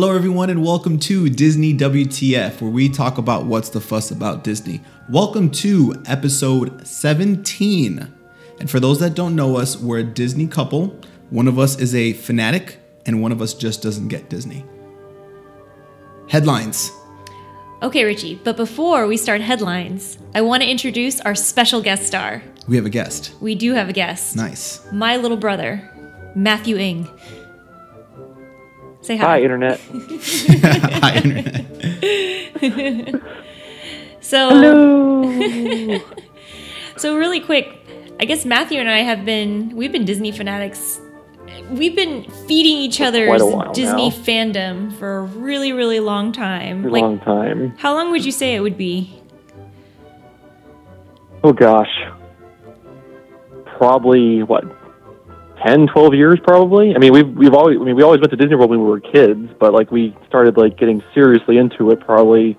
[0.00, 4.44] Hello, everyone, and welcome to Disney WTF, where we talk about what's the fuss about
[4.44, 4.80] Disney.
[5.08, 8.08] Welcome to episode 17.
[8.60, 10.96] And for those that don't know us, we're a Disney couple.
[11.30, 14.64] One of us is a fanatic, and one of us just doesn't get Disney.
[16.28, 16.92] Headlines.
[17.82, 22.40] Okay, Richie, but before we start headlines, I want to introduce our special guest star.
[22.68, 23.34] We have a guest.
[23.40, 24.36] We do have a guest.
[24.36, 24.80] Nice.
[24.92, 25.90] My little brother,
[26.36, 27.08] Matthew Ing.
[29.08, 29.40] Say Hi, hi.
[29.40, 29.80] Internet.
[31.00, 33.14] Hi, Internet.
[34.20, 35.98] So, Hello.
[36.98, 37.72] so really quick,
[38.20, 41.00] I guess Matthew and I have been we've been Disney fanatics.
[41.70, 44.16] We've been feeding each other's quite a while Disney now.
[44.16, 46.84] fandom for a really, really long time.
[46.84, 47.74] A like, long time.
[47.78, 49.18] how long would you say it would be?
[51.42, 52.04] Oh gosh.
[53.64, 54.64] Probably what?
[55.64, 56.94] 10, 12 years probably.
[56.94, 58.86] I mean, we've we've always I mean, we always went to Disney World when we
[58.86, 62.58] were kids, but like we started like getting seriously into it probably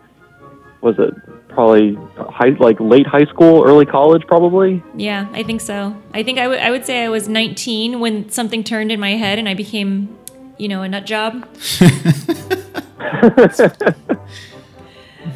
[0.82, 1.14] was it
[1.50, 4.84] probably high like late high school, early college probably.
[4.96, 5.96] Yeah, I think so.
[6.14, 9.12] I think I would I would say I was 19 when something turned in my
[9.12, 10.18] head and I became,
[10.58, 11.48] you know, a nut job.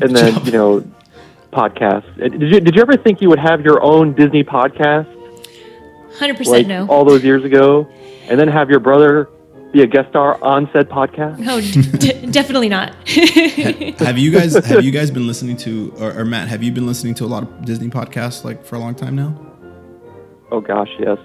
[0.01, 0.83] And then, you know,
[1.51, 2.15] podcasts.
[2.17, 5.07] Did you did you ever think you would have your own Disney podcast
[6.13, 6.87] 100% like no.
[6.87, 7.87] all those years ago
[8.29, 9.29] and then have your brother
[9.71, 11.39] be a guest star on said podcast?
[11.39, 12.93] No, d- definitely not.
[13.99, 16.85] have you guys have you guys been listening to or, or Matt, have you been
[16.85, 19.35] listening to a lot of Disney podcasts like for a long time now?
[20.51, 21.17] Oh gosh, yes.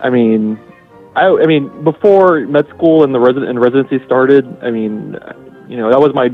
[0.00, 0.58] I mean,
[1.16, 5.16] I, I mean, before med school and the resident and residency started, I mean,
[5.68, 6.28] you know, that was my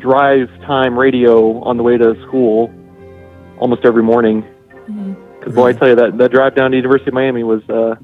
[0.00, 2.72] drive time radio on the way to school,
[3.58, 4.44] almost every morning.
[4.88, 5.23] Mhm.
[5.44, 7.96] Because boy, I tell you that that drive down to University of Miami was uh,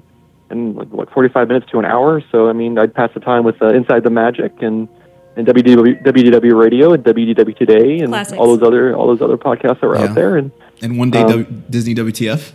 [0.50, 2.22] in like what 45 minutes to an hour.
[2.30, 4.88] So I mean, I'd pass the time with uh, Inside the Magic and
[5.36, 8.38] and WDW, WDW Radio and WDW Today and Classics.
[8.38, 10.04] all those other all those other podcasts that were Yeah.
[10.08, 10.50] out there and.
[10.82, 12.52] And one day Um, w- Disney WTF?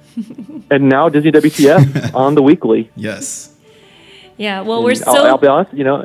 [0.70, 2.90] and now Disney WTF on the weekly.
[2.94, 3.54] Yes.
[4.36, 6.00] yeah, well, we're And I'll, so I'll be honest, you know.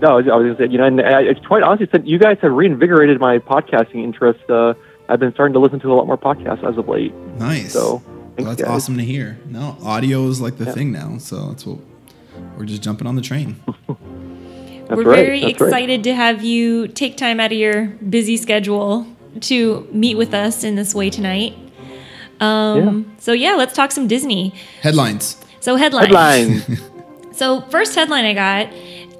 [0.00, 1.88] No, I was, I was going to say, you know, and I, it's quite honestly,
[1.90, 4.48] said you guys have reinvigorated my podcasting interest.
[4.50, 4.74] Uh,
[5.08, 7.12] I've been starting to listen to a lot more podcasts as of late.
[7.38, 7.72] Nice.
[7.72, 8.02] So,
[8.38, 8.70] Well, that's guys.
[8.70, 9.38] awesome to hear.
[9.48, 10.72] No, audio is like the Yeah.
[10.72, 11.78] thing now, so that's what
[12.56, 13.56] we're just jumping on the train.
[14.86, 15.16] That's we're right.
[15.24, 15.68] very That's right.
[15.68, 19.06] excited to have you take time out of your busy schedule
[19.40, 21.54] to meet with us in this way tonight.
[22.38, 24.52] Um, So yeah, let's talk some Disney.
[24.82, 25.38] Headlines.
[25.60, 26.08] So headlines.
[26.14, 26.78] Headline.
[27.32, 28.72] So first headline I got: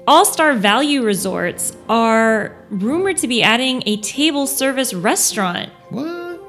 [0.07, 5.71] All Star Value Resorts are rumored to be adding a table service restaurant.
[5.89, 6.39] What?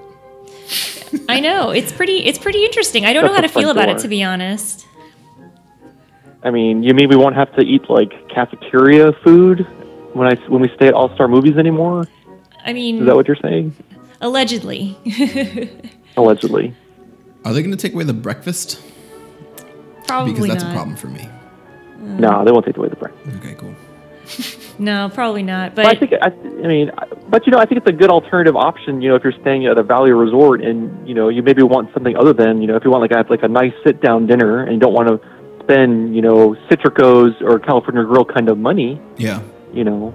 [1.29, 2.25] I know it's pretty.
[2.27, 3.07] It's pretty interesting.
[3.07, 4.87] I don't know how to a fun feel about it to be honest.
[6.43, 9.61] I mean, you mean we won't have to eat like cafeteria food
[10.13, 12.05] when I when we stay at All Star Movies anymore?
[12.65, 13.75] I mean, Is that what you're saying?
[14.21, 14.97] allegedly.
[16.17, 16.75] Allegedly.
[17.45, 18.81] Are they going to take away the breakfast?
[20.09, 20.73] Probably Because that's not.
[20.73, 21.29] a problem for me.
[21.99, 23.37] Uh, no, they won't take away the breakfast.
[23.39, 23.75] Okay, cool.
[24.79, 25.75] No, probably not.
[25.75, 26.91] But But I think I, I mean,
[27.29, 29.01] but you know, I think it's a good alternative option.
[29.01, 31.93] You know, if you're staying at a value resort and you know you maybe want
[31.95, 34.27] something other than you know if you want like a, like a nice sit down
[34.27, 35.21] dinner and you don't want to
[35.63, 39.01] spend you know Citricos or California Grill kind of money.
[39.17, 39.43] Yeah.
[39.73, 40.15] You know,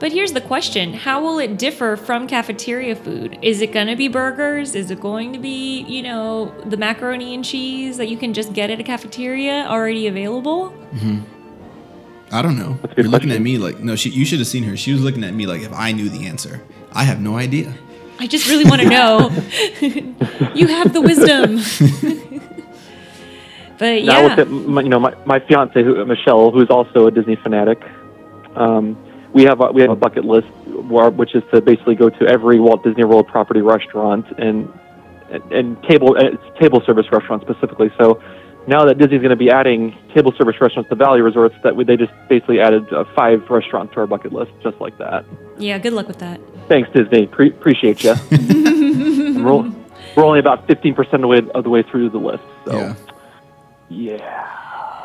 [0.00, 3.38] But here's the question How will it differ from cafeteria food?
[3.42, 4.74] Is it going to be burgers?
[4.74, 8.54] Is it going to be, you know, the macaroni and cheese that you can just
[8.54, 10.74] get at a cafeteria already available?
[12.32, 12.78] I don't know.
[12.80, 14.76] That's a good You're looking at me like, no, she, you should have seen her.
[14.76, 16.62] She was looking at me like if I knew the answer.
[16.92, 17.74] I have no idea.
[18.18, 19.30] I just really want to know.
[20.54, 21.56] you have the wisdom.
[23.78, 24.12] but yeah.
[24.12, 27.36] now with it, my, you know my my fiance who, Michelle, who's also a Disney
[27.36, 27.82] fanatic.
[28.56, 28.98] Um,
[29.32, 32.58] we have a, we have a bucket list, which is to basically go to every
[32.60, 34.68] Walt Disney World property restaurant and
[35.30, 37.90] and, and table uh, it's table service restaurants specifically.
[37.98, 38.20] So
[38.66, 41.84] now that Disney's going to be adding table service restaurants to Value Resorts, that we,
[41.84, 45.24] they just basically added uh, five restaurants to our bucket list, just like that.
[45.58, 46.40] yeah, good luck with that.
[46.68, 47.26] Thanks, Disney.
[47.26, 48.14] Pre- appreciate you.
[49.42, 49.76] we're, only-
[50.16, 52.42] we're only about fifteen percent of the way of the way through the list.
[52.66, 52.94] So Yeah.
[53.88, 54.56] yeah.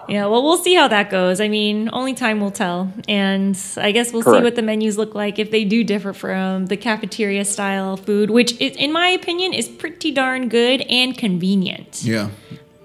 [0.07, 1.41] Yeah, well, we'll see how that goes.
[1.41, 2.91] I mean, only time will tell.
[3.07, 6.67] And I guess we'll see what the menus look like if they do differ from
[6.67, 12.03] the cafeteria style food, which, is, in my opinion, is pretty darn good and convenient.
[12.03, 12.29] Yeah.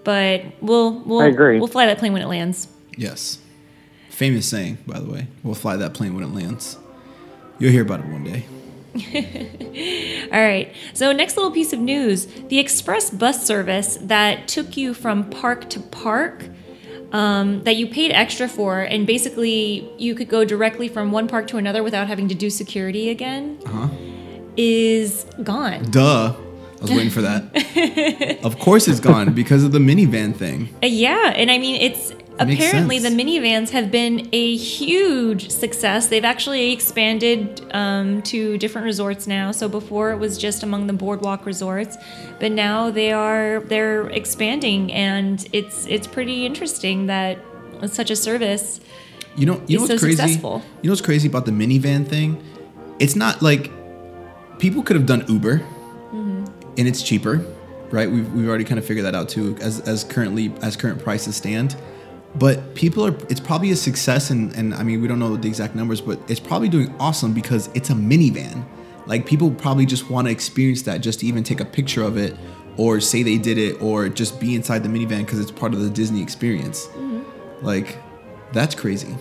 [0.04, 1.58] But we'll we'll I agree.
[1.58, 2.68] we'll fly that plane when it lands.
[2.96, 3.38] Yes.
[4.08, 5.26] Famous saying, by the way.
[5.42, 6.78] We'll fly that plane when it lands.
[7.58, 8.46] You'll hear about it one day.
[10.32, 10.74] All right.
[10.94, 15.68] So next little piece of news: the express bus service that took you from park
[15.70, 16.46] to park
[17.12, 21.46] um, that you paid extra for, and basically you could go directly from one park
[21.48, 23.88] to another without having to do security again, Uh-huh.
[24.56, 25.82] is gone.
[25.90, 26.34] Duh.
[26.78, 28.40] I was waiting for that.
[28.42, 30.70] of course it's gone because of the minivan thing.
[30.82, 36.08] Uh, yeah, and I mean it's apparently the minivans have been a huge success.
[36.08, 39.52] They've actually expanded um, to different resorts now.
[39.52, 41.96] So before it was just among the boardwalk resorts,
[42.38, 47.38] but now they are they're expanding, and it's it's pretty interesting that
[47.86, 48.80] such a service.
[49.36, 50.16] You know, you know what's so crazy?
[50.16, 50.62] successful.
[50.82, 52.42] You know what's crazy about the minivan thing?
[52.98, 53.70] It's not like
[54.58, 55.58] people could have done Uber,
[56.12, 56.44] Mm-hmm.
[56.78, 57.44] and it's cheaper,
[57.90, 58.10] right?
[58.10, 61.36] We've, we've already kind of figured that out too, as as currently as current prices
[61.36, 61.76] stand.
[62.36, 65.48] But people are, it's probably a success, and and I mean we don't know the
[65.48, 68.64] exact numbers, but it's probably doing awesome because it's a minivan.
[69.06, 72.16] Like people probably just want to experience that, just to even take a picture of
[72.16, 72.36] it,
[72.76, 75.80] or say they did it, or just be inside the minivan because it's part of
[75.80, 76.86] the Disney experience.
[76.86, 77.66] Mm-hmm.
[77.66, 77.98] Like,
[78.52, 79.16] that's crazy.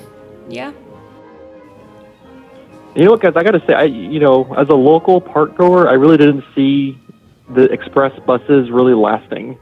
[0.47, 0.71] Yeah.
[2.95, 3.33] You know what, guys?
[3.35, 6.43] I got to say, I you know, as a local park goer, I really didn't
[6.53, 6.99] see
[7.49, 9.57] the express buses really lasting.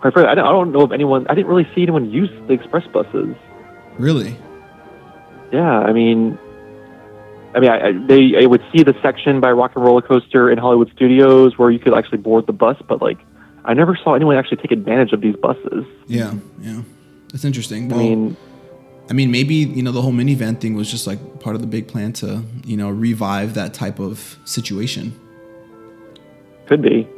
[0.00, 1.26] Quite frankly, I don't, I don't know if anyone.
[1.28, 3.34] I didn't really see anyone use the express buses.
[3.98, 4.36] Really?
[5.52, 6.38] Yeah, I mean,
[7.54, 10.50] I mean, I, I, they I would see the section by Rock and Roller Coaster
[10.50, 13.18] in Hollywood Studios where you could actually board the bus, but like,
[13.64, 15.84] I never saw anyone actually take advantage of these buses.
[16.06, 16.82] Yeah, yeah.
[17.32, 17.92] That's interesting.
[17.92, 18.36] I mean,
[19.10, 21.66] I mean, maybe you know the whole minivan thing was just like part of the
[21.66, 25.18] big plan to you know revive that type of situation.
[26.66, 27.08] could be.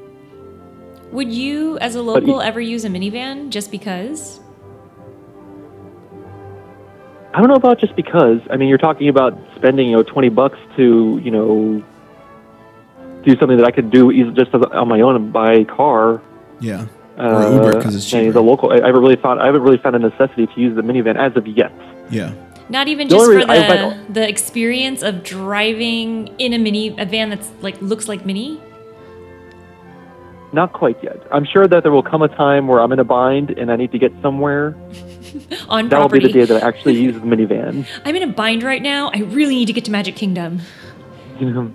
[1.13, 4.41] Would you, as a local, you- ever use a minivan just because?
[7.33, 8.41] I don't know about just because.
[8.51, 11.83] I mean, you're talking about spending you know twenty bucks to you know
[13.23, 16.21] do something that I could do easily just on my own and buy a car.
[16.61, 16.87] Yeah,
[17.19, 18.33] Uh, or Uber because it's and cheaper.
[18.33, 18.73] The local.
[18.73, 19.41] I I haven't really found.
[19.41, 21.71] I haven't really found a necessity to use the minivan as of yet.
[22.11, 22.33] yeah,
[22.69, 23.77] Not even The just only for reason I- I
[24.09, 28.59] the the experience of driving in a mini a van that's like looks like mini.
[30.53, 31.23] Not quite yet.
[31.31, 33.77] I'm sure that there will come a time where I'm in a bind and I
[33.77, 34.77] need to get somewhere.
[35.69, 37.87] on That will be the day that I actually use the minivan.
[38.05, 39.11] I'm in a bind right now.
[39.15, 40.61] I really need to get to Magic Kingdom.
[41.39, 41.73] You know,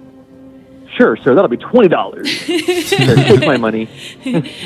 [0.97, 2.45] sure, sir, that'll be twenty dollars.
[2.45, 3.87] Take my money.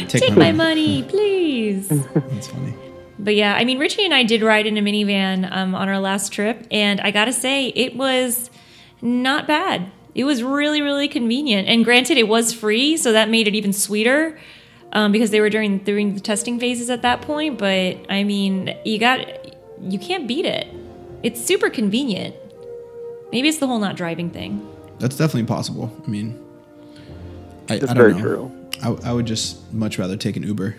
[0.07, 1.87] Take my money, please.
[1.89, 2.73] That's funny.
[3.19, 5.99] But yeah, I mean, Richie and I did ride in a minivan um, on our
[5.99, 8.49] last trip, and I gotta say, it was
[9.01, 9.91] not bad.
[10.15, 11.67] It was really, really convenient.
[11.67, 14.39] And granted, it was free, so that made it even sweeter
[14.91, 17.57] um, because they were during during the testing phases at that point.
[17.57, 19.19] But I mean, you got
[19.81, 20.67] you can't beat it.
[21.23, 22.35] It's super convenient.
[23.31, 24.67] Maybe it's the whole not driving thing.
[24.99, 25.91] That's definitely possible.
[26.05, 26.43] I mean,
[27.69, 28.19] I, That's I don't very know.
[28.19, 28.51] true.
[28.81, 30.75] I, I would just much rather take an Uber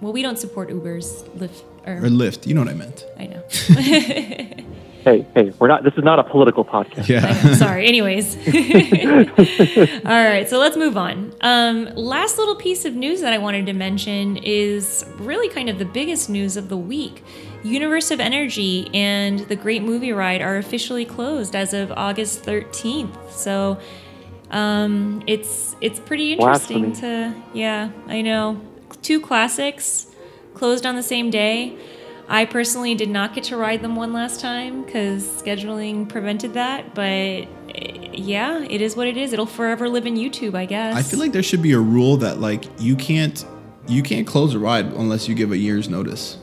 [0.00, 2.46] Well, we don't support Ubers, Lyft, or, or Lyft.
[2.46, 3.04] You know what I meant?
[3.18, 3.42] I know.
[5.02, 5.82] Hey, hey, we're not.
[5.82, 7.08] This is not a political podcast.
[7.08, 7.54] Yeah.
[7.54, 7.86] Sorry.
[7.86, 8.36] Anyways.
[10.04, 10.48] All right.
[10.48, 11.32] So let's move on.
[11.40, 15.78] Um, last little piece of news that I wanted to mention is really kind of
[15.78, 17.24] the biggest news of the week.
[17.62, 23.30] Universe of Energy and the Great Movie Ride are officially closed as of August 13th.
[23.30, 23.78] So
[24.50, 27.32] um, it's it's pretty interesting Blasphemy.
[27.32, 28.60] to yeah, I know.
[29.02, 30.06] Two classics
[30.54, 31.78] closed on the same day.
[32.30, 36.94] I personally did not get to ride them one last time because scheduling prevented that.
[36.94, 37.48] But
[38.16, 39.32] yeah, it is what it is.
[39.32, 40.94] It'll forever live in YouTube, I guess.
[40.94, 43.44] I feel like there should be a rule that like you can't
[43.88, 46.38] you can't close a ride unless you give a year's notice.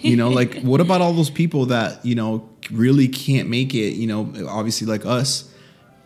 [0.00, 3.96] You know, like what about all those people that you know really can't make it?
[3.96, 5.52] You know, obviously like us,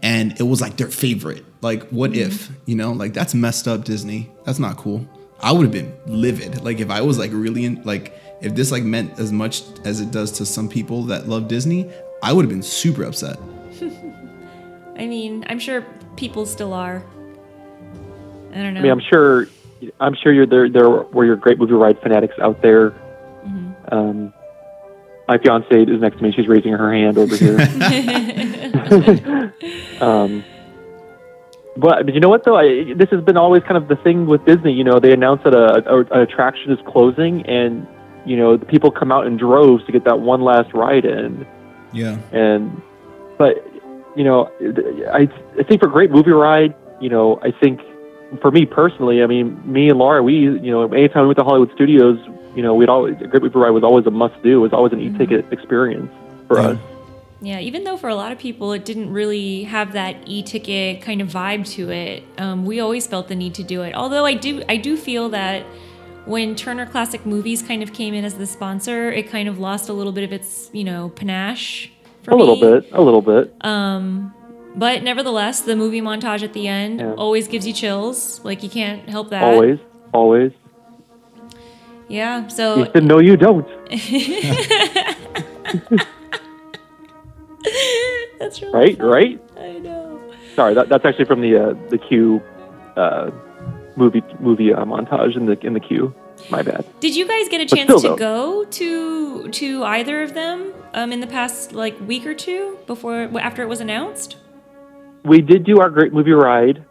[0.03, 1.45] and it was like their favorite.
[1.61, 2.23] Like, what mm-hmm.
[2.23, 2.51] if?
[2.67, 4.33] You know, like that's messed up, Disney.
[4.45, 5.09] That's not cool.
[5.39, 6.65] I would have been livid.
[6.65, 10.01] Like if I was like really in, like if this like meant as much as
[10.01, 11.91] it does to some people that love Disney,
[12.23, 13.39] I would have been super upset.
[14.97, 15.85] I mean, I'm sure
[16.17, 17.05] people still are.
[18.53, 18.81] I don't know.
[18.81, 19.49] I mean, I'm sure.
[19.99, 20.69] I'm sure you're there.
[20.69, 22.91] There were your great movie ride fanatics out there.
[22.91, 23.95] Mm-hmm.
[23.95, 24.35] Um,
[25.27, 26.33] my fiance is next to me.
[26.33, 27.59] She's raising her hand over here.
[30.01, 30.45] um,
[31.77, 32.57] but, but you know what though?
[32.57, 34.73] I, this has been always kind of the thing with Disney.
[34.73, 37.87] You know, they announce that a, a, an attraction is closing, and
[38.25, 41.47] you know the people come out in droves to get that one last ride in.
[41.93, 42.19] Yeah.
[42.33, 42.81] And
[43.39, 43.67] but
[44.17, 44.51] you know,
[45.13, 47.81] I I think for Great Movie Ride, you know, I think
[48.41, 51.45] for me personally, I mean, me and Laura, we you know, anytime we went to
[51.45, 52.19] Hollywood Studios,
[52.55, 54.59] you know, we'd always a Great Movie Ride was always a must do.
[54.59, 56.11] It was always an e-ticket experience
[56.49, 56.67] for Yeah.
[56.69, 56.79] us.
[57.45, 61.21] Yeah, even though for a lot of people it didn't really have that e-ticket kind
[61.21, 63.95] of vibe to it, um, we always felt the need to do it.
[63.97, 65.65] Although I do, I do feel that
[66.27, 69.89] when Turner Classic Movies kind of came in as the sponsor, it kind of lost
[69.89, 71.91] a little bit of its, you know, panache
[72.23, 72.61] for A little me.
[72.81, 73.53] bit, a little bit.
[73.63, 74.33] Um,
[74.75, 77.13] But nevertheless, the movie montage at the end Yeah.
[77.15, 78.41] always gives you chills.
[78.45, 79.43] Like you can't help that.
[79.43, 79.79] always,
[80.15, 80.53] always.
[82.09, 82.47] Yeah.
[82.49, 83.67] So said no, you don't.
[88.39, 89.11] that's really Right, funny.
[89.11, 89.41] right.
[89.59, 90.21] I know.
[90.55, 92.41] Sorry, that, that's actually from the uh, the Q
[92.97, 93.31] uh,
[93.97, 96.15] movie movie uh, montage in the in the queue.
[96.51, 96.85] My bad.
[97.01, 98.17] Did you guys get a chance to though.
[98.17, 103.31] go to to either of them um, in the past like week or two before
[103.39, 104.37] after it was announced?
[105.25, 106.85] We did do our great movie ride,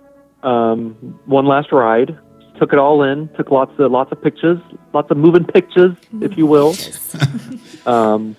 [0.43, 2.17] um, one last ride.
[2.59, 3.27] Took it all in.
[3.35, 4.59] Took lots of lots of pictures,
[4.93, 6.75] lots of moving pictures, if you will.
[7.83, 8.35] Um,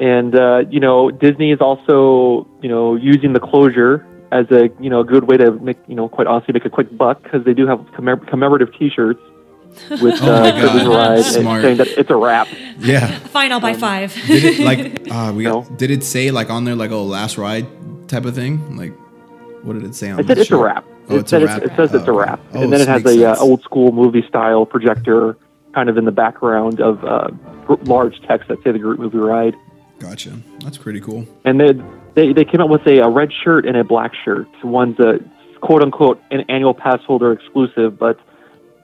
[0.00, 4.90] and uh, you know, Disney is also you know using the closure as a you
[4.90, 7.44] know a good way to make you know quite honestly make a quick buck because
[7.44, 9.20] they do have commem- commemorative T-shirts
[10.02, 12.48] with Oh uh, the Disney ride and saying that it's a wrap.
[12.78, 13.06] Yeah.
[13.28, 14.12] Fine, I'll buy five.
[14.26, 15.64] Did it like uh we No.
[15.76, 17.66] did it say like on there like oh last ride
[18.08, 18.76] type of thing?
[18.76, 18.92] Like
[19.64, 20.60] what did it say on I said the it's a shirt?
[20.64, 20.84] wrap.
[21.10, 21.62] Oh, it, it's a wrap.
[21.62, 22.62] it says it's a Oh, wrap, okay.
[22.64, 25.36] and then Oh, it has makes a uh, old school movie style projector
[25.74, 27.28] kind of in the background of uh,
[27.84, 29.54] large text that say the great movie ride.
[30.00, 30.32] Gotcha.
[30.60, 31.26] That's pretty cool.
[31.44, 31.72] And they
[32.18, 34.48] they, they came out with a, a red shirt and a black shirt.
[34.64, 35.18] One's a
[35.60, 38.18] quote unquote an annual pass holder exclusive, but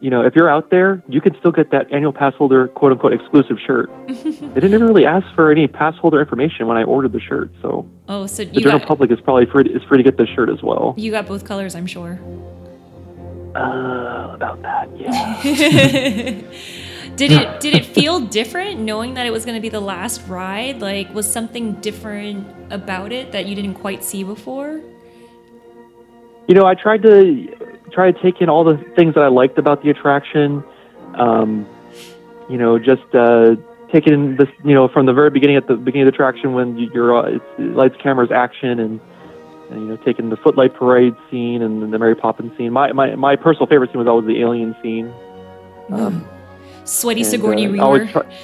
[0.00, 2.93] you know if you're out there, you can still get that annual pass holder quote
[2.93, 3.91] unquote exclusive shirt.
[4.07, 7.88] they didn't really ask for any pass holder information when I ordered the shirt, so
[8.09, 10.29] Oh, so the you general got public is probably free is free to get this
[10.29, 10.95] shirt as well.
[10.97, 12.21] you got both colors, I'm sure.
[13.57, 16.41] Uh, about that, yeah.
[17.16, 20.26] Did it did it feel different knowing that it was going to be the last
[20.26, 20.80] ride?
[20.80, 24.80] Like was something different about it that you didn't quite see before?
[26.49, 27.47] You know, I tried to
[27.92, 30.64] try to take in all the things that I liked about the attraction.
[31.14, 31.66] Um,
[32.50, 33.54] you know, just uh,
[33.92, 36.76] taking this, you know, from the very beginning at the beginning of the attraction when
[36.76, 39.00] you- you're uh, it's lights, cameras, action, and,
[39.71, 42.73] and you know, taking the footlight parade scene and the Mary Poppins scene.
[42.73, 45.12] My my my personal favorite scene was always the alien scene.
[45.90, 46.26] Um,
[46.85, 48.07] Sweaty and, Sigourney uh, Weaver.
[48.07, 48.37] try-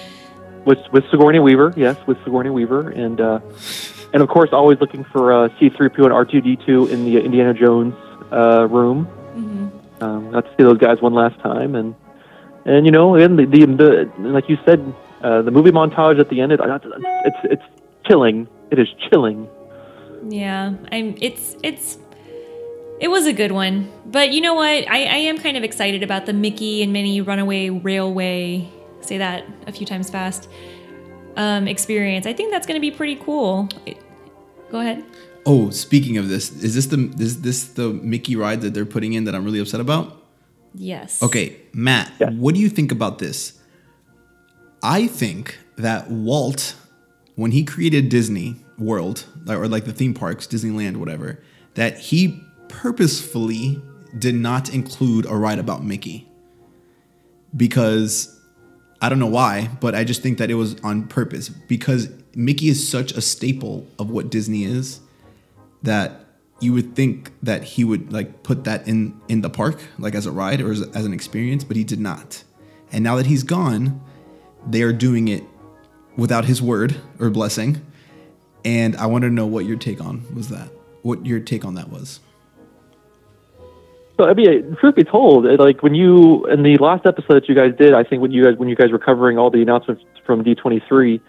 [0.65, 3.41] with with Sigourney Weaver, yes, with Sigourney Weaver, and uh,
[4.13, 7.95] and of course always looking for uh, C-3PO and R2D2 in the Indiana Jones
[8.33, 9.09] uh, room.
[9.35, 10.03] Mhm.
[10.03, 11.95] Um, got to see those guys one last time, and
[12.67, 14.81] and you know, and the, the, the like you said,
[15.23, 17.63] uh, the movie montage at the end, it, it's it's
[18.07, 18.47] chilling.
[18.71, 19.49] It is chilling.
[20.29, 21.15] Yeah, I'm.
[21.21, 21.99] It's it's.
[23.00, 24.87] It was a good one, but you know what?
[24.90, 28.69] I, I am kind of excited about the Mickey and Minnie Runaway Railway.
[29.00, 30.49] Say that a few times fast.
[31.37, 32.26] Um, experience.
[32.26, 33.69] I think that's going to be pretty cool.
[33.87, 33.97] It-
[34.71, 35.02] go ahead.
[35.47, 39.14] Oh, speaking of this, is this the is this the Mickey ride that they're putting
[39.14, 40.16] in that I'm really upset about?
[40.75, 41.23] Yes.
[41.23, 42.33] Okay, Matt, Yes.
[42.35, 43.59] what do you think about this?
[44.83, 46.76] I think that Walt,
[47.35, 51.42] when he created Disney World, or like the theme parks, Disneyland, whatever,
[51.75, 53.83] that he purposefully
[54.19, 56.29] did not include a ride about Mickey.
[57.57, 58.41] Because
[59.00, 61.49] I don't know why, but I just think that it was on purpose.
[61.49, 65.00] Because Mickey is such a staple of what Disney is
[65.83, 66.27] that
[66.61, 70.27] you would think that he would like put that in in the park like as
[70.27, 72.45] a ride or as, as an experience but he did not
[72.93, 74.00] and now that he's gone
[74.69, 75.43] they are doing it
[76.17, 77.81] without his word or blessing
[78.65, 80.69] and i want to know what your take on was that
[81.03, 82.21] what your take on that was
[84.21, 87.55] So I mean, truth be told, like when you in the last episode that you
[87.55, 90.05] guys did, I think when you guys when you guys were covering all the announcements
[90.27, 91.23] from D23,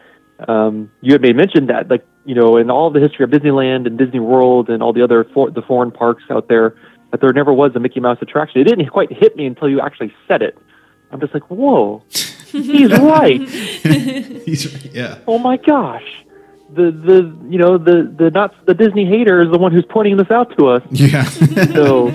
[0.50, 3.88] um, you had made mention that like you know in all the history of Disneyland
[3.88, 6.76] and Disney World and all the other for, the foreign parks out there,
[7.12, 8.60] that there never was a Mickey Mouse attraction.
[8.60, 10.58] It didn't quite hit me until you actually said it.
[11.14, 13.40] I'm just like, whoa, he's right.
[13.48, 16.26] he's right yeah Oh my gosh.
[16.74, 20.16] The the you know the the not the Disney hater is the one who's pointing
[20.18, 20.82] this out to us.
[20.90, 21.24] yeah
[21.74, 22.08] So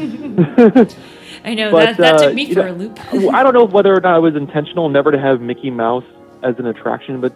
[1.44, 2.98] I know But, that that uh, took me you for know, a loop.
[3.34, 6.04] I don't know whether or not it was intentional never to have Mickey Mouse
[6.42, 7.32] as an attraction, but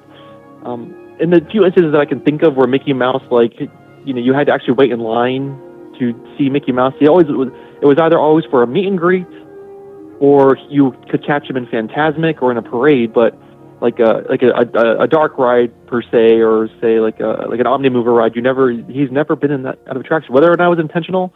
[0.65, 3.59] um, in the few instances that I can think of where Mickey Mouse, like,
[4.05, 5.59] you know, you had to actually wait in line
[5.99, 6.95] to see Mickey Mouse.
[6.99, 7.49] He always it was,
[7.83, 9.27] it was either always for a meet and greet,
[10.21, 13.37] or you could catch him in Fantasmic or in a parade, but
[13.81, 17.61] like a like a, a, a dark ride per se, or say like a like
[17.61, 18.37] an Omnimover ride.
[18.37, 20.35] You never he's never been in that kind of attraction.
[20.35, 21.33] Whether or not it was intentional,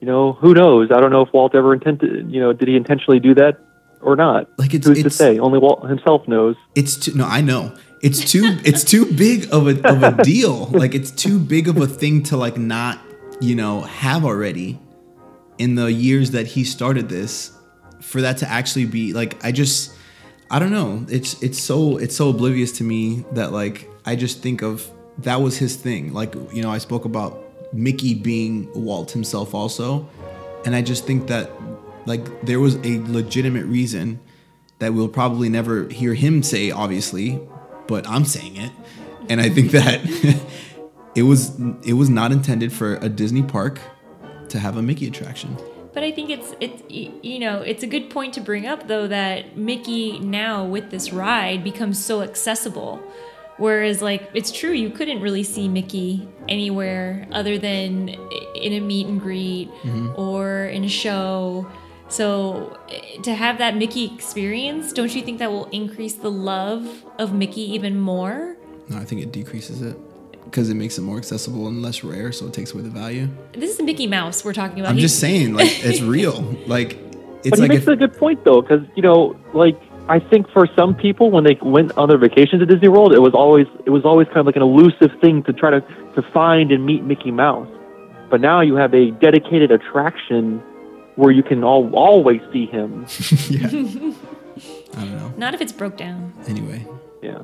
[0.00, 0.90] you know, who knows?
[0.92, 2.30] I don't know if Walt ever intended.
[2.30, 3.58] You know, did he intentionally do that
[4.00, 4.48] or not?
[4.58, 5.38] Like, it's- who's to it's- say?
[5.38, 6.56] Only Walt himself knows.
[6.74, 10.66] it's too no i know it's too it's too big of a of a deal
[10.66, 12.98] like it's too big of a thing to like not
[13.42, 14.78] you know have already
[15.58, 17.52] in the years that he started this
[18.00, 19.94] for that to actually be like I just
[20.50, 21.06] I don't know.
[21.08, 25.40] It's it's so it's so oblivious to me that like I just think of that
[25.40, 26.12] was his thing.
[26.12, 27.40] Like you know I spoke about
[27.72, 30.08] Mickey being Walt himself also,
[30.64, 31.50] and I just think that
[32.06, 34.18] like there was a legitimate reason
[34.80, 37.40] that we'll probably never hear him say obviously,
[37.86, 38.72] but I'm saying it,
[39.28, 40.00] and I think that
[41.14, 43.78] it was it was not intended for a Disney park
[44.48, 45.56] to have a Mickey attraction.
[45.92, 49.08] But I think it's it's you know it's a good point to bring up though
[49.08, 53.02] that Mickey now with this ride becomes so accessible,
[53.56, 58.10] whereas like it's true you couldn't really see Mickey anywhere other than
[58.54, 59.68] in a meet and greet
[60.16, 61.66] or in a show.
[62.08, 67.04] So eh, to have that Mickey experience, don't you think that will increase the love
[67.18, 68.56] of Mickey even more?
[68.88, 69.96] No, I think it decreases it
[70.50, 73.28] because it makes it more accessible and less rare, so it takes away the value.
[73.52, 74.90] This is Mickey Mouse we're talking about.
[74.90, 76.42] I'm He's- just saying, like it's real.
[76.66, 76.98] Like
[77.44, 80.18] it's but he like makes if, a good point though, because you know, like I
[80.18, 83.32] think for some people when they went on their vacation to Disney World, it was
[83.34, 85.80] always it was always kind of like an elusive thing to try to
[86.16, 87.68] to find and meet Mickey Mouse.
[88.28, 90.58] But now you have a dedicated attraction
[91.16, 93.06] where you can all always see him.
[93.48, 93.66] yeah.
[94.96, 95.32] I don't know.
[95.36, 96.32] Not if it's broke down.
[96.48, 96.86] Anyway,
[97.22, 97.42] Yeah.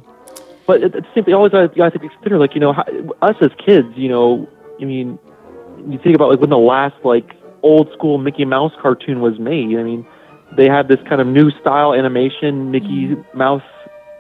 [0.67, 2.85] But it, it's simply always I, I think consider like you know how,
[3.23, 4.49] us as kids, you know,
[4.81, 5.19] I mean,
[5.89, 7.33] you think about like when the last like
[7.63, 9.77] old school Mickey Mouse cartoon was made.
[9.79, 10.07] I mean,
[10.57, 13.63] they had this kind of new style animation Mickey Mouse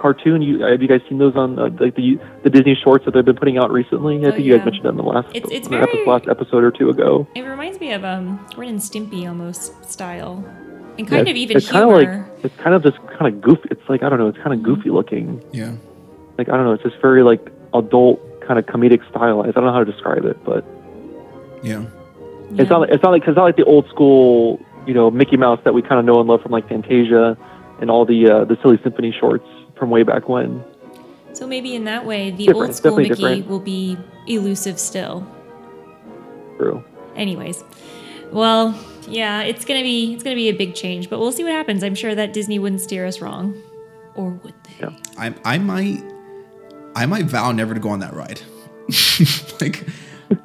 [0.00, 0.43] cartoon.
[0.43, 3.25] You have you guys seen those on uh, like the the Disney shorts that they've
[3.25, 4.17] been putting out recently?
[4.25, 5.92] I Oh, think you guys mentioned that in the last It's- it's in the epi-
[5.94, 7.27] very- last episode or two ago.
[7.35, 10.44] It reminds me of um Ren and Stimpy almost style,
[10.99, 11.97] and kind it's- of even it's humor.
[12.05, 13.68] kind of like it's kind of just kind of goofy.
[13.70, 14.29] It's like I don't know.
[14.29, 15.42] It's kind of goofy looking.
[15.53, 15.73] yeah.
[16.38, 19.51] Like I don't know, it's just very like adult kind of comedic stylized.
[19.57, 20.64] I don't know how to describe it, but
[21.62, 21.85] Yeah.
[22.57, 25.61] it's not it's not like it's not like the old school you know Mickey Mouse
[25.64, 27.37] that we kind of know and love from like Fantasia
[27.81, 29.46] and all the uh, the Silly Symphony shorts
[29.77, 30.62] from way back when.
[31.33, 33.46] So maybe in that way, the Different, old school Mickey different.
[33.49, 35.27] will be elusive still.
[36.57, 36.83] True.
[37.14, 37.62] Anyways,
[38.33, 41.53] well, yeah, it's gonna be it's gonna be a big change, but we'll see what
[41.53, 41.83] happens.
[41.83, 43.55] I'm sure that Disney wouldn't steer us wrong,
[44.14, 44.87] or would they?
[44.87, 44.96] Yeah.
[45.18, 46.03] I I might
[46.96, 48.40] I might vow never to go on that ride.
[49.61, 49.87] like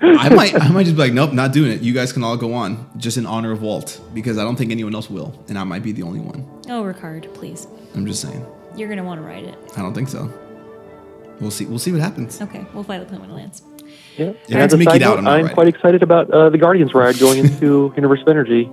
[0.01, 1.81] I might I might just be like, nope, not doing it.
[1.81, 4.69] You guys can all go on, just in honor of Walt, because I don't think
[4.69, 6.45] anyone else will, and I might be the only one.
[6.67, 8.45] Oh, Ricard, please, I'm just saying.
[8.75, 9.57] you're gonna want to ride it.
[9.77, 10.31] I don't think so.
[11.39, 11.65] We'll see.
[11.65, 12.41] We'll see what happens.
[12.41, 13.63] Okay, we'll fly the plane when it lands.
[14.17, 14.25] Yeah.
[14.25, 16.57] If And as a Mickey'd side out, note, I'm I'm quite excited about uh, the
[16.57, 18.69] Guardians ride going into Universe of Energy.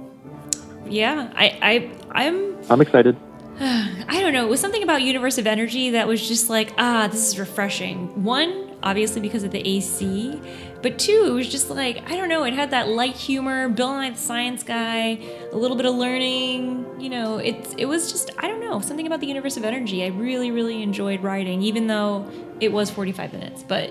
[0.87, 1.91] Yeah, I I
[2.27, 3.17] I'm I'm excited.
[3.61, 4.47] I don't know.
[4.47, 8.23] It was something about Universe of Energy that was just like, ah, this is refreshing.
[8.23, 10.41] One, obviously because of the AC,
[10.81, 12.45] but two, it was just like, I don't know.
[12.45, 15.19] It had that light humor, Bill Nye the Science Guy,
[15.51, 17.01] a little bit of learning.
[17.01, 20.05] You know, it's it was just I don't know something about the Universe of Energy.
[20.05, 23.91] I really really enjoyed riding, even though it was 45 minutes, but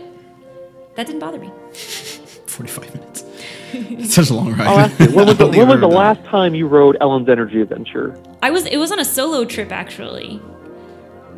[0.96, 1.52] that didn't bother me.
[1.74, 3.24] 45 minutes.
[3.74, 4.68] It's such a long ride.
[4.68, 7.62] I'll ask you, when was the, when was the last time you rode Ellen's Energy
[7.62, 8.18] Adventure?
[8.42, 10.42] I was it was on a solo trip actually.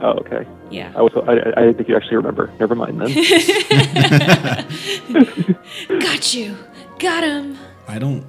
[0.01, 0.45] Oh, okay.
[0.69, 0.93] Yeah.
[0.95, 2.51] I was I, I didn't think you actually remember.
[2.59, 3.09] Never mind then.
[5.99, 6.57] Got you.
[6.99, 7.57] Got him.
[7.87, 8.25] I don't.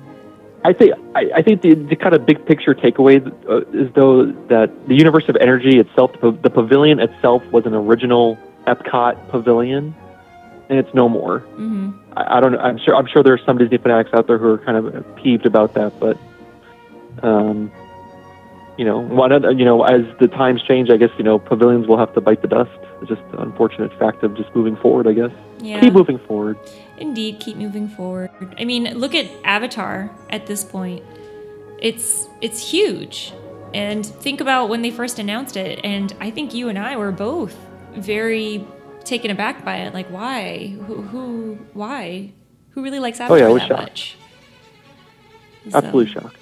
[0.64, 4.26] I think I, I think the, the kind of big picture takeaway uh, is though
[4.48, 9.94] that the Universe of Energy itself, the, the pavilion itself, was an original Epcot pavilion,
[10.68, 11.40] and it's no more.
[11.40, 12.56] hmm I, I, don't.
[12.59, 12.96] I'm sure.
[12.96, 15.74] I'm sure there are some Disney fanatics out there who are kind of peeved about
[15.74, 16.18] that, but
[17.22, 17.70] um,
[18.81, 21.87] you know, one of you know, as the times change, I guess you know, pavilions
[21.87, 22.71] will have to bite the dust.
[23.03, 25.07] It's just an unfortunate fact of just moving forward.
[25.07, 25.81] I guess Yeah.
[25.81, 26.57] keep moving forward.
[26.97, 28.31] Indeed, keep moving forward.
[28.59, 31.03] I mean, look at Avatar at this point.
[31.79, 33.35] It's it's huge.
[33.75, 37.12] And think about when they first announced it and I think you and I were
[37.12, 37.55] both
[37.95, 38.66] very
[39.05, 39.93] taken aback by it.
[39.93, 40.69] Like why?
[40.87, 42.33] Who who why?
[42.71, 43.90] Who really likes Avatar Oh, yeah, I Avatar was that shocked.
[43.90, 44.16] much?
[45.73, 46.37] So, Absolutely shocked.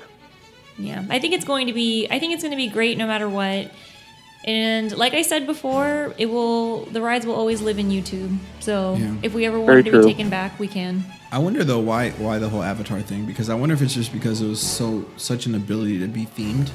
[0.79, 2.07] Yeah, I think it's going to be.
[2.11, 3.71] I think it's going to be great no matter what.
[4.45, 6.85] And like I said before, it will.
[6.87, 8.37] The rides will always live in YouTube.
[8.61, 9.15] So Yeah.
[9.23, 11.05] if we ever Very wanted to be taken back, we can.
[11.31, 14.13] I wonder though why why the whole Avatar thing because I wonder if it's just
[14.13, 16.71] because it was so such an ability to be themed,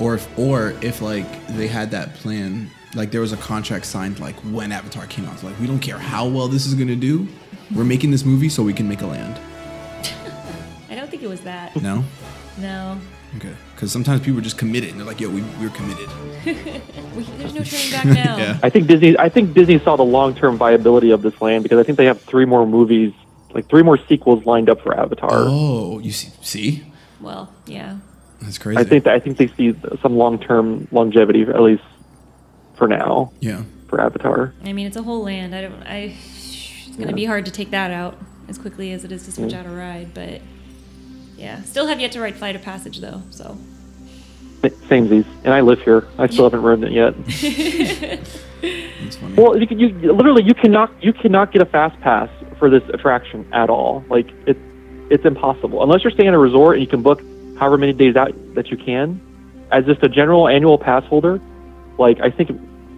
[0.00, 4.18] or if or if like they had that plan like there was a contract signed
[4.18, 5.38] like when Avatar came out.
[5.38, 7.28] So, like we don't care how well this is gonna do,
[7.74, 9.38] we're making this movie so we can make a land.
[10.90, 11.80] I don't think it was that.
[11.80, 12.04] No,
[12.58, 12.98] No.
[13.36, 16.08] okay, because sometimes people are just committed and they're like, yo, we we're committed.
[17.10, 18.36] We, there's no turning back now.
[18.38, 18.58] Yeah.
[18.62, 19.18] I think Disney.
[19.18, 22.20] I think Disney saw the long-term viability of this land because I think they have
[22.20, 23.12] three more movies,
[23.52, 25.30] like three more sequels lined up for Avatar.
[25.32, 27.98] Oh, you see, see, Well, yeah.
[28.40, 28.80] That's crazy.
[28.80, 31.82] I think that, I think they see some long-term longevity, at least
[32.76, 33.64] for now, Yeah.
[33.88, 34.54] for Avatar.
[34.64, 35.54] I mean, it's a whole land.
[35.54, 35.82] I don't.
[35.82, 36.14] I.
[36.86, 39.52] It's gonna be hard to take that out as quickly as it is to switch
[39.52, 39.58] mm.
[39.58, 40.40] out a ride, but
[41.40, 43.22] yeah, still have yet to write Flight of Passage though.
[43.30, 43.56] So
[44.62, 46.06] Samesies, and I live here.
[46.18, 47.14] I still haven't ridden it yet.
[49.00, 49.34] That's funny.
[49.34, 52.82] Well, you, can- you literally you cannot you cannot get a fast pass for this
[52.92, 54.04] attraction at all.
[54.10, 54.56] Like it,
[55.10, 57.22] it's impossible unless you're staying at a resort and you can book
[57.58, 59.20] however many days out that you can.
[59.72, 61.40] As just a general annual pass holder,
[61.98, 62.50] like I think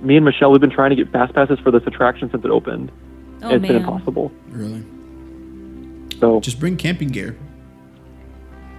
[0.02, 2.50] me and Michelle we've been trying to get fast passes for this attraction since it
[2.50, 2.90] opened.
[3.42, 4.32] oh it's been impossible.
[4.48, 4.82] really?
[6.18, 7.36] So Just bring camping gear.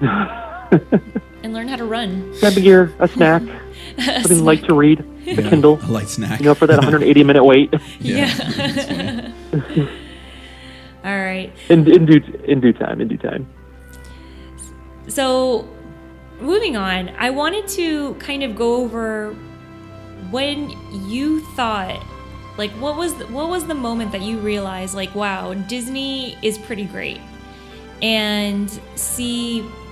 [1.44, 2.34] and learn how to run.
[2.40, 3.42] camping gear, a snack,
[4.00, 5.80] something light to read, a Kindle.
[5.84, 6.40] A light snack.
[6.40, 7.74] You know, for that 180 minute wait.
[8.00, 8.34] Yeah.
[8.34, 9.90] That's funny.
[11.04, 11.52] All right.
[11.70, 13.48] In, in due in due time, in due time.
[15.08, 15.68] So,
[16.40, 19.34] moving on, I wanted to kind of go over
[20.32, 20.70] when
[21.10, 22.02] you thought,
[22.58, 26.58] like, what was the, what was the moment that you realized, like, wow, Disney is
[26.58, 27.20] pretty great,
[28.02, 29.83] and see w-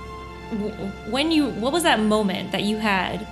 [1.10, 3.26] when you what was that moment that you had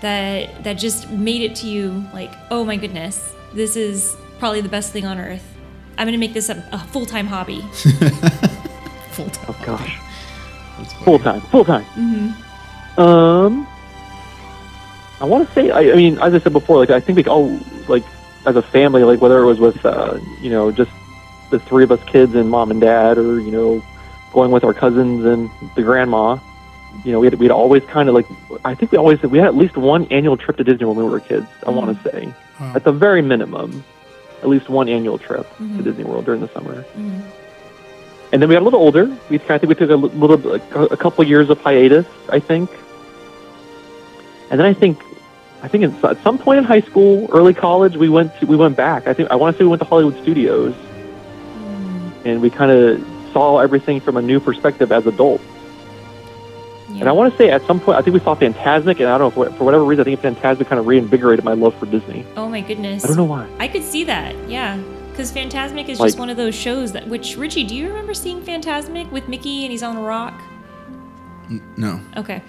[0.00, 4.68] that that just made it to you like, oh my goodness, this is probably the
[4.68, 5.44] best thing on earth.
[5.96, 7.60] I'm gonna make this a, a full time hobby.
[9.14, 9.46] Full time.
[9.48, 9.96] Oh gosh,
[10.76, 11.04] That's funny.
[11.04, 11.84] full time, full time.
[12.98, 13.64] Um,
[15.20, 17.24] I want to say, I, I mean, as I said before, like I think we
[17.26, 17.56] all
[17.86, 18.02] like
[18.44, 20.90] as a family, like whether it was with uh, you know just
[21.52, 23.84] the three of us kids and mom and dad, or you know
[24.32, 26.36] going with our cousins and the grandma.
[27.04, 28.26] You know, we'd, we'd always kind of like,
[28.64, 31.04] I think we always, we had at least one annual trip to Disney when we
[31.04, 32.32] were kids, I want to say.
[32.60, 32.72] Wow.
[32.76, 33.84] At the very minimum,
[34.42, 35.76] at least one annual trip Mhm.
[35.78, 36.84] to Disney World during the summer.
[36.96, 37.20] Mhm.
[38.32, 39.10] And then we got a little older.
[39.28, 42.06] We I think we took a little, like, a couple years of hiatus.
[42.30, 42.70] I think,
[44.50, 44.98] and then I think,
[45.62, 48.76] I think at some point in high school, early college, we went to, we went
[48.76, 49.06] back.
[49.06, 52.70] I think I want to say we went to Hollywood Studios, Mm, and we kind
[52.70, 55.44] of saw everything from a new perspective as adults.
[56.90, 57.00] Yeah.
[57.00, 59.18] And I want to say at some point, I think we saw Fantasmic, and I
[59.18, 61.86] don't know for, for whatever reason, I think Fantasmic kind of reinvigorated my love for
[61.86, 62.24] Disney.
[62.36, 63.04] Oh my goodness.
[63.04, 63.48] I don't know why.
[63.58, 64.34] I could see that.
[64.48, 64.76] Yeah.
[65.10, 67.06] Because Fantasmic is Like- just one of those shows that.
[67.08, 70.34] Which Richie, do you remember seeing Fantasmic with Mickey and he's on a rock?
[71.50, 72.00] N- No.
[72.16, 72.42] Okay.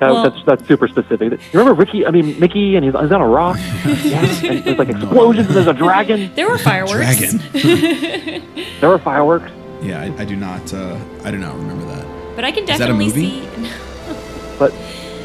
[0.00, 1.32] That, Well- that's that's super specific.
[1.32, 2.04] You remember Ricky?
[2.06, 3.56] I mean Mickey, and he's, he's on a rock.
[4.02, 6.32] yeah, and there's like explosions, and there's a dragon.
[6.34, 6.94] There were fireworks.
[6.96, 8.42] Dragon.
[8.80, 9.50] There were fireworks.
[9.80, 10.72] Yeah, I, I do not.
[10.74, 12.04] Uh, I do not remember that.
[12.34, 13.46] But I can Is that a definitely movie?
[13.46, 13.68] see.
[14.62, 14.72] But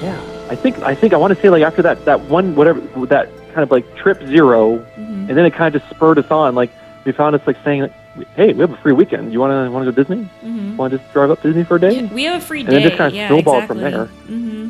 [0.02, 0.20] yeah,
[0.50, 3.30] I think I think I want to say like after that that one whatever that
[3.54, 5.30] kind of like trip 0 Mhm.
[5.30, 6.56] and then it kind of just spurred us on.
[6.56, 6.72] Like
[7.06, 7.94] we found us like saying, like,
[8.36, 9.32] "Hey, we have a free weekend.
[9.32, 10.28] You want to want to go Disney?
[10.44, 10.76] Mhm.
[10.76, 12.70] Want to just drive up to Disney for a day?" We have a free And
[12.70, 12.78] day.
[12.78, 13.84] it just kind of yeah, snowballed exactly.
[13.84, 14.06] from there.
[14.28, 14.70] hmm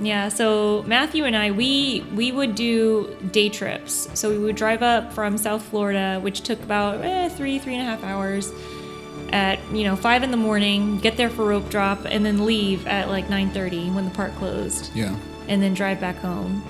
[0.00, 0.28] Yeah.
[0.28, 4.08] So Matthew and I, we we would do day trips.
[4.14, 7.82] So we would drive up from South Florida, which took about eh, three three and
[7.82, 8.52] a half hours.
[9.30, 12.86] At you know five in the morning, get there for rope drop, and then leave
[12.86, 15.14] at like nine thirty when the park closed, Yeah.
[15.48, 16.62] and then drive back home.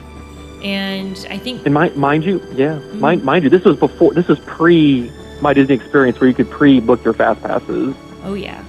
[0.65, 2.99] And I think And mind, mind you, yeah, Mm-hmm.
[3.01, 5.09] mind, mind you, this was before, this was pre
[5.41, 7.95] my Disney experience where you could pre-book your fast passes.
[8.25, 8.61] oh yeah,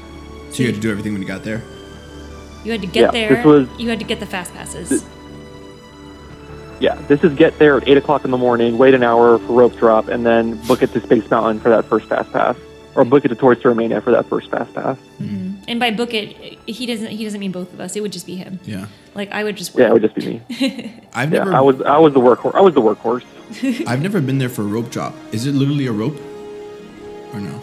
[0.51, 1.63] So you had to do everything when you got there.
[2.63, 3.35] you had to get Yeah, there.
[3.37, 4.89] this was- you had to get the fast passes.
[4.89, 5.05] This-
[6.79, 9.53] Yeah, this is get there at eight o'clock in the morning, wait an hour for
[9.53, 12.55] rope drop, and then book it to Space Mountain for that first fast pass,
[12.95, 14.97] or book it to Toy Story Mania for that first fast pass.
[15.21, 15.55] Mhm.
[15.67, 17.95] And by book it, he doesn't he doesn't mean both of us.
[17.95, 18.59] It would just be him.
[18.65, 18.87] Yeah.
[19.15, 20.41] Like I would just Yeah, it would just be me.
[21.13, 21.53] I've Yeah, never.
[21.53, 22.55] I was I was the workhorse.
[22.55, 23.23] I was the workhorse.
[23.87, 25.13] I've never been there for a rope drop.
[25.31, 26.17] Is it literally a rope?
[27.33, 27.61] Or no?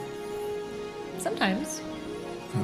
[1.19, 1.81] Sometimes.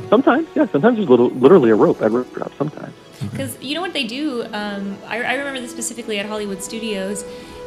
[0.09, 2.53] Sometimes, yeah, sometimes there's little, literally a rope at rope drop.
[2.57, 2.95] Sometimes.
[3.31, 4.45] Because you know what they do?
[4.53, 7.25] Um, I, I remember this specifically at Hollywood Studios.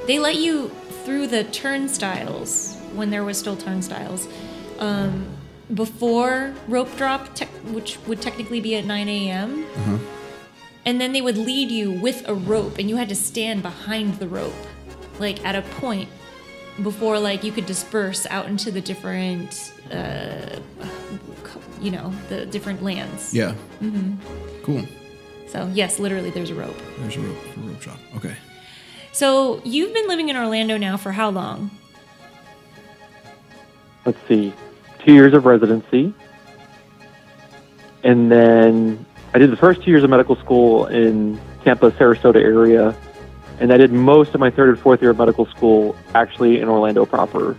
[0.07, 0.69] They let you
[1.05, 4.27] through the turnstiles when there was still turnstiles
[4.79, 5.25] um,
[5.73, 9.63] before rope drop, tec- which would technically be at 9 a.m.
[9.63, 9.97] Uh-huh.
[10.85, 14.15] And then they would lead you with a rope, and you had to stand behind
[14.15, 14.53] the rope,
[15.19, 16.09] like at a point
[16.83, 20.59] before like you could disperse out into the different, uh,
[21.81, 23.33] you know, the different lands.
[23.33, 23.55] Yeah.
[23.81, 24.63] Mm-hmm.
[24.63, 24.85] Cool.
[25.47, 26.77] So yes, literally, there's a rope.
[26.99, 27.99] There's a rope for rope drop.
[28.17, 28.35] Okay.
[29.11, 31.71] So you've been living in Orlando now for how long?
[34.05, 34.53] let's see,
[35.05, 36.13] two years of residency.
[38.03, 42.95] And then I did the first two years of medical school in Tampa, Sarasota area.
[43.59, 46.67] And I did most of my third and fourth year of medical school actually in
[46.67, 47.57] Orlando proper.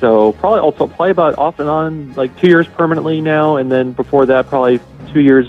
[0.00, 3.92] So probably also probably about off and on like two years permanently now, and then
[3.92, 4.80] before that probably
[5.12, 5.46] two years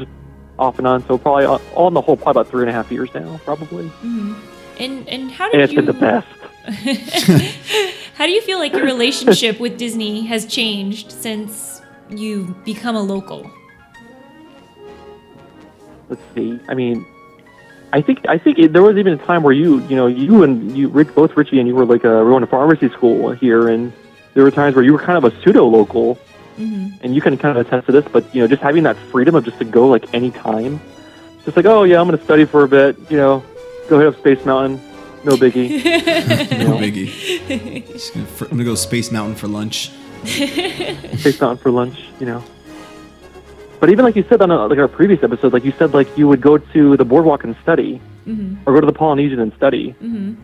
[0.59, 1.05] off and on.
[1.07, 3.39] So probably uh, all in the whole, probably about three and a half years now,
[3.45, 3.89] probably.
[4.77, 6.27] And and how And did it's you been the best.
[8.15, 13.01] How do you feel like your relationship with Disney has changed since you've become a
[13.01, 13.51] local?
[16.11, 16.59] let's see.
[16.67, 17.05] I mean,
[17.93, 20.43] I think I think it, there was even a time where you you know you
[20.43, 22.89] and you Rich, both Richie and you were like uh, we were going to pharmacy
[22.89, 23.91] school here, and
[24.35, 26.19] there were times where you were kind of a pseudo local,
[27.01, 28.05] and you can kind of attest to this.
[28.11, 30.79] But you know, just having that freedom of just to go like any time,
[31.43, 33.43] just like oh yeah, I'm going to study for a bit, you know,
[33.89, 34.79] go hit up Space Mountain,
[35.23, 35.83] no biggie.
[36.61, 37.87] No biggie.
[37.91, 39.91] Just gonna, fr- I'm gonna go Space Mountain for lunch.
[40.25, 42.43] Space Mountain for lunch, you know.
[43.79, 46.15] But even like you said on a, like our previous episode, like you said, like
[46.17, 48.55] you would go to the boardwalk and study, mm-hmm.
[48.67, 49.93] or go to the Polynesian and study.
[49.93, 50.35] Mm-hmm.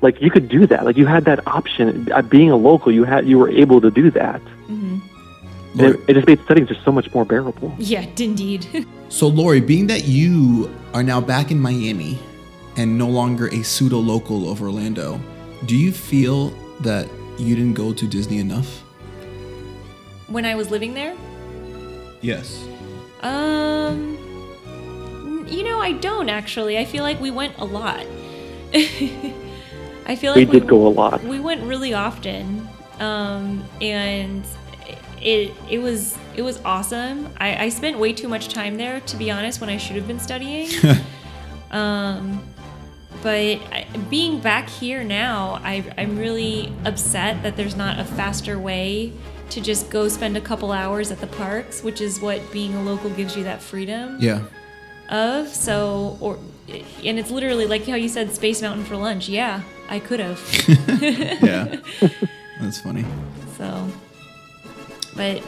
[0.00, 0.84] Like you could do that.
[0.84, 2.10] Like you had that option.
[2.12, 4.40] Uh, being a local, you had you were able to do that.
[4.40, 4.98] Mm-hmm.
[5.72, 7.74] And Laurie, it, it just made studying just so much more bearable.
[7.78, 8.86] Yeah, indeed.
[9.08, 12.20] so Laurie, being that you are now back in Miami
[12.78, 15.20] and no longer a pseudo local of Orlando,
[15.66, 18.82] do you feel that you didn't go to Disney enough?
[20.28, 21.14] when I was living there,
[22.20, 22.62] Yes.
[23.22, 24.18] um,
[25.48, 26.76] you know, I don't actually.
[26.76, 28.04] I feel like we went a lot.
[28.74, 31.24] I feel We like did go a lot.
[31.24, 32.68] We went really often,
[33.00, 34.44] um, and
[35.22, 37.28] it it was it was awesome.
[37.40, 40.06] I, I spent way too much time there, to be honest, when I should have
[40.06, 40.68] been studying.
[41.70, 42.42] um,
[43.22, 43.58] but
[44.10, 49.12] being back here now, I, I'm really upset that there's not a faster way
[49.50, 52.82] to just go spend a couple hours at the parks, which is what being a
[52.82, 54.42] local gives you that freedom Yeah.
[55.08, 55.48] of.
[55.48, 56.38] So, or
[57.02, 59.28] and it's literally like how you said Space Mountain for lunch.
[59.28, 60.38] Yeah, I could have.
[61.42, 61.76] Yeah.
[62.60, 63.04] That's funny.
[63.56, 63.88] So,
[65.16, 65.42] but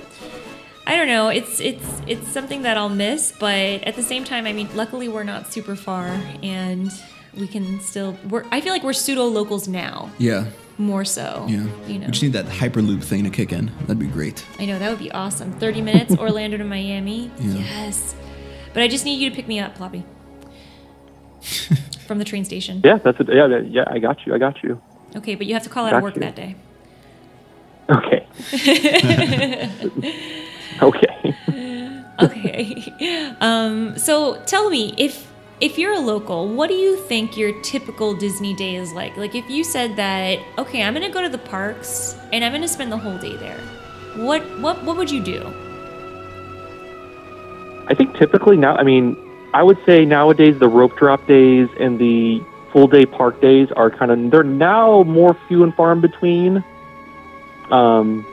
[0.87, 1.29] I don't know.
[1.29, 5.09] It's it's it's something that I'll miss, but at the same time, I mean, luckily
[5.09, 6.07] we're not super far,
[6.43, 6.91] and
[7.37, 8.17] we can still.
[8.29, 8.45] We're.
[8.51, 10.47] I feel like we're pseudo locals now, Yeah.
[10.79, 11.47] more so.
[11.49, 11.67] Yeah.
[11.87, 12.07] You know.
[12.07, 13.71] We just need that Hyperloop thing to kick in.
[13.83, 14.45] That'd be great.
[14.59, 15.53] I know that would be awesome.
[15.53, 17.31] Thirty minutes, Orlando to Miami.
[17.39, 17.55] Yeah.
[17.55, 18.15] Yes.
[18.73, 20.05] But I just need you to pick me up, Ploppy.
[22.07, 22.81] From the train station.
[22.85, 23.29] Yeah, that's it.
[23.33, 24.35] Yeah, yeah, yeah, I got you.
[24.35, 24.81] I got you.
[25.17, 26.21] Okay, but you have to call out of work you.
[26.21, 26.57] that day.
[27.89, 28.27] Okay.
[30.83, 31.35] okay.
[32.23, 33.35] okay.
[33.41, 35.30] Um, so tell me, if
[35.61, 39.17] if you're a local, what do you think your typical Disney day is like?
[39.17, 42.69] Like if you said that, okay, I'm gonna go to the parks and I'm gonna
[42.69, 43.61] spend the whole day there.
[44.17, 45.53] What what what would you do?
[47.87, 49.17] I think typically now, I mean,
[49.53, 52.43] I would say nowadays the rope drop days and the
[52.73, 56.65] full day park days are kind of, they're now more few and far in between.
[57.71, 58.25] Um,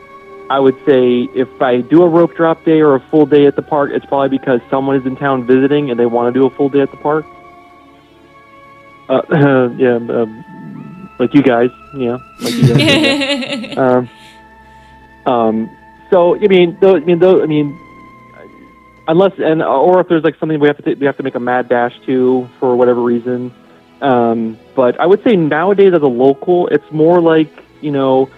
[0.49, 3.55] I would say if I do a rope drop day or a full day at
[3.55, 6.45] the park, it's probably because someone is in town visiting and they want to do
[6.45, 7.25] a full day at the park.
[9.09, 9.21] Uh,
[9.77, 13.77] yeah, um, like you guys, yeah, like you guys.
[13.77, 14.09] um,
[15.25, 15.69] um,
[16.09, 17.77] so I mean, though, I mean, though, I mean,
[19.07, 21.35] unless and or if there's like something we have to t- we have to make
[21.35, 23.53] a mad dash to for whatever reason.
[24.01, 28.29] Um, but I would say nowadays as a local, it's more like you know,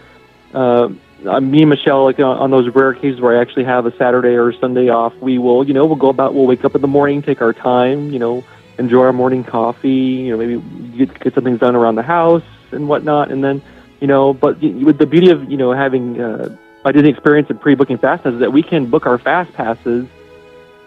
[0.54, 0.90] uh,
[1.26, 3.96] uh, me and Michelle like uh, on those rare occasions where I actually have a
[3.98, 6.82] Saturday or Sunday off, we will you know we'll go about we'll wake up in
[6.82, 8.44] the morning, take our time, you know,
[8.78, 12.44] enjoy our morning coffee, you know, maybe get, get some things done around the house
[12.72, 13.62] and whatnot, and then
[14.00, 17.60] you know, but with the beauty of you know having uh, my Disney experience and
[17.60, 20.08] pre-booking fast passes is that we can book our fast passes,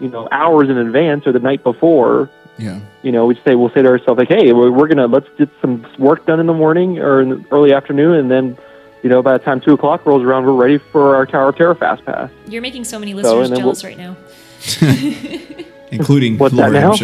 [0.01, 2.31] you know, hours in advance or the night before.
[2.59, 2.81] Yeah.
[3.03, 5.51] You know, we say we'll say to ourselves like, hey, we're, we're gonna let's get
[5.61, 8.57] some work done in the morning or in the early afternoon, and then
[9.03, 11.57] you know by the time two o'clock rolls around, we're ready for our Tower of
[11.57, 12.31] Terror fast pass.
[12.47, 14.17] You're making so many So, listeners and then jealous right now.
[15.93, 16.93] Including What's that Laurie, now?
[16.93, 16.97] I'm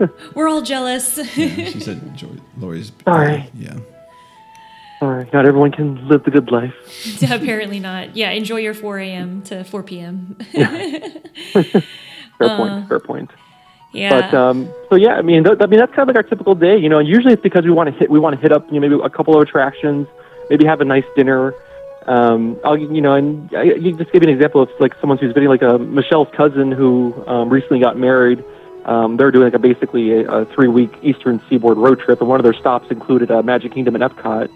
[0.00, 0.10] sure.
[0.34, 1.18] We're all jealous.
[1.36, 2.90] Yeah, she said Joy- Laurie's.
[3.04, 3.50] Sorry.
[3.54, 3.76] Yeah.
[5.02, 6.72] All right, not everyone can live the good life.
[7.22, 8.16] Apparently not.
[8.16, 9.42] Yeah, enjoy your 4 a.m.
[9.42, 10.38] to 4 p.m.
[10.52, 12.88] Fair point.
[12.88, 13.30] Fair point.
[13.92, 14.30] yeah.
[14.30, 16.54] But um, so yeah, I mean, th- I mean that's kind of like our typical
[16.54, 16.78] day.
[16.78, 18.80] You know, usually it's because we want to hit we want to hit up you
[18.80, 20.06] know maybe a couple of attractions,
[20.50, 21.54] maybe have a nice dinner.
[22.06, 25.18] Um, I'll you know, and I, you just give you an example of like someone
[25.18, 28.44] who's visiting like a Michelle's cousin who um, recently got married.
[28.84, 32.28] Um, they're doing like a basically a, a three week Eastern Seaboard road trip, and
[32.28, 34.48] one of their stops included uh, Magic Kingdom and Epcot.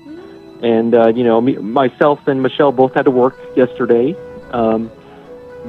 [0.63, 4.15] And uh, you know, me, myself and Michelle both had to work yesterday.
[4.53, 4.91] Um,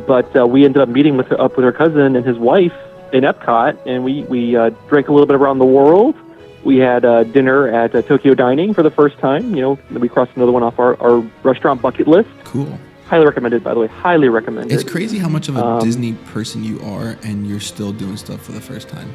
[0.05, 2.73] but uh, we ended up meeting with up with her cousin and his wife
[3.11, 6.15] in Epcot, and we we uh, drank a little bit around the world.
[6.63, 9.55] We had uh, dinner at uh, Tokyo Dining for the first time.
[9.55, 12.29] You know, we crossed another one off our, our restaurant bucket list.
[12.43, 12.77] Cool.
[13.07, 13.63] highly recommended.
[13.63, 14.71] By the way, highly recommended.
[14.73, 18.15] It's crazy how much of a Um, Disney person you are, and you're still doing
[18.17, 19.11] stuff for the first time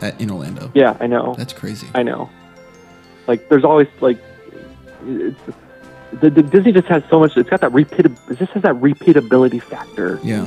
[0.00, 0.70] at, in Orlando.
[0.74, 1.34] Yeah, I know.
[1.36, 1.88] That's crazy.
[1.94, 2.30] I know.
[3.26, 4.18] Like, there's always like,
[5.04, 5.38] it's
[6.20, 7.36] the, the Disney just has so much.
[7.36, 8.06] It's got that repeat.
[8.06, 10.20] It just has that repeatability factor.
[10.22, 10.44] yeah,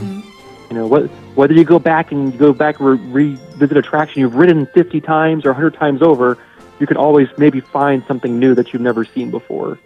[0.69, 4.21] You know, what, whether you go back and you go back and re- revisit attraction
[4.21, 6.37] you've ridden 50 times or 100 times over,
[6.79, 9.79] you can always maybe find something new that you've never seen before.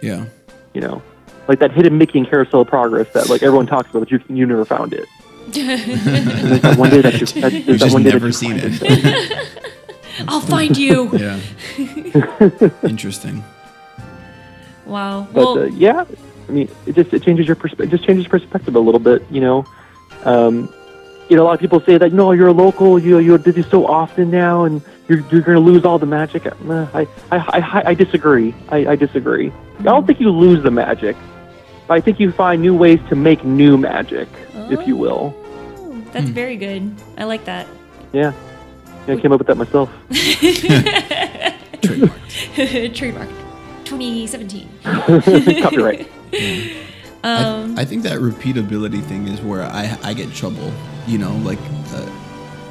[0.00, 0.24] yeah,
[0.72, 1.02] You know,
[1.46, 4.20] like that hidden Mickey and Carousel of Progress that like everyone talks about, but you
[4.28, 5.06] you never found it.
[5.50, 8.26] There's that one day that you that, there's You've that just one day that never
[8.28, 9.48] you seen find it.
[10.28, 11.10] I'll find you.
[11.18, 11.40] yeah.
[12.82, 13.42] Interesting.
[14.86, 15.28] Wow.
[15.32, 16.04] But Well, uh, yeah,
[16.48, 19.22] I mean, it just it changes your perspe- it just changes perspective a little bit.
[19.30, 19.64] You know,
[20.24, 20.72] um,
[21.28, 23.62] you know, a lot of people say that no, you're a local, you you're Disney
[23.62, 26.46] so often now, and you're you're going to lose all the magic.
[26.46, 28.54] Uh, I I I, I disagree.
[28.68, 29.52] I, I disagree.
[29.78, 31.16] I don't think you lose the magic.
[31.86, 34.28] But I think you find new ways to make new magic,
[34.70, 35.34] if you will.
[36.12, 36.94] that's very good.
[37.18, 37.66] I like that.
[38.12, 38.32] Yeah.
[39.08, 39.90] yeah, I came up with that myself.
[41.82, 42.94] Trademark.
[42.94, 43.28] Trademark.
[43.90, 44.68] 2017.
[45.62, 46.08] Copyright.
[46.32, 46.89] Um,
[47.24, 50.72] I, I think that repeatability thing is where I I get trouble.
[51.06, 51.58] You know, like
[51.92, 52.06] uh,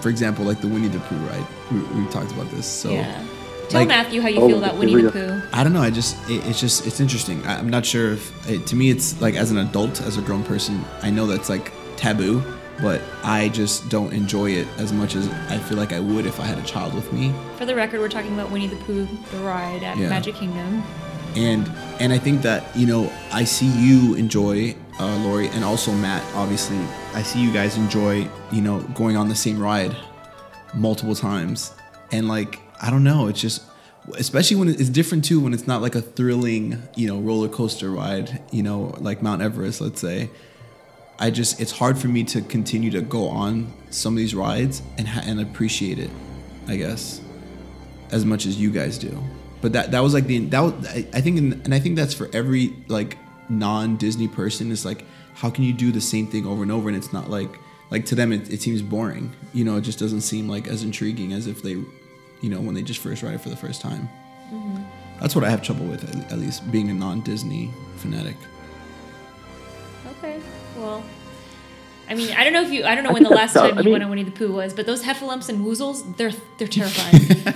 [0.02, 1.46] for example, like the Winnie the Pooh ride.
[1.72, 2.66] We, we talked about this.
[2.66, 3.24] So yeah.
[3.70, 5.12] Tell like- Matthew how you Oh, feel about Winnie the.
[5.12, 5.42] Pooh.
[5.54, 5.82] I don't know.
[5.82, 7.46] I just it, it's just it's interesting.
[7.46, 10.22] I, I'm not sure if it, to me it's like as an adult, as a
[10.22, 12.42] grown person, I know that's like taboo,
[12.82, 16.40] but I just don't enjoy it as much as I feel like I would if
[16.40, 17.32] I had a child with me.
[17.58, 20.10] For the record, we're talking about Winnie the Pooh, the ride at Yeah.
[20.10, 20.82] Magic Kingdom.
[21.36, 21.68] and
[22.00, 26.24] and I think that you know I see you enjoy uh, Laurie and also Matt.
[26.36, 26.78] Obviously,
[27.14, 29.96] I see you guys enjoy you know going on the same ride
[30.74, 31.74] multiple times,
[32.12, 33.64] and like I don't know, it's just
[34.18, 37.90] especially when it's different too when it's not like a thrilling you know roller coaster
[37.90, 40.30] ride, you know like Mount Everest, let's say.
[41.22, 44.82] I just it's hard for me to continue to go on some of these rides
[44.98, 46.10] and and appreciate it,
[46.68, 47.22] I guess
[48.12, 49.22] as much as you guys do.
[49.62, 51.96] But that that was like the that was, I, I think in, and I think
[51.96, 53.18] that's for every like
[53.50, 56.90] non Disney person is like how can you do the same thing over and over
[56.90, 57.60] and it's not like
[57.92, 59.34] like to them it, it seems boring.
[59.54, 62.76] You know, it just doesn't seem like as intriguing as if they you know when
[62.76, 64.08] they just first ride it for the first time.
[64.52, 64.84] Mm-hmm.
[65.20, 68.38] That's what I have trouble with at, at least being a non Disney fanatic.
[70.18, 70.40] Okay.
[70.78, 71.04] Well,
[72.10, 73.68] I mean, I don't know if you, I don't know when the last so.
[73.68, 76.16] time I you mean- went on Winnie the Pooh was, but those heffalumps and woozles,
[76.18, 77.54] they're they're terrifying.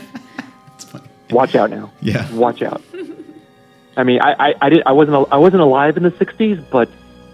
[1.33, 1.53] It's funny.
[1.53, 1.91] Watch out now.
[2.01, 2.31] Yeah.
[2.33, 2.81] Watch out.
[3.97, 6.89] I mean, I, I, I did I wasn't I wasn't alive in the '60s, but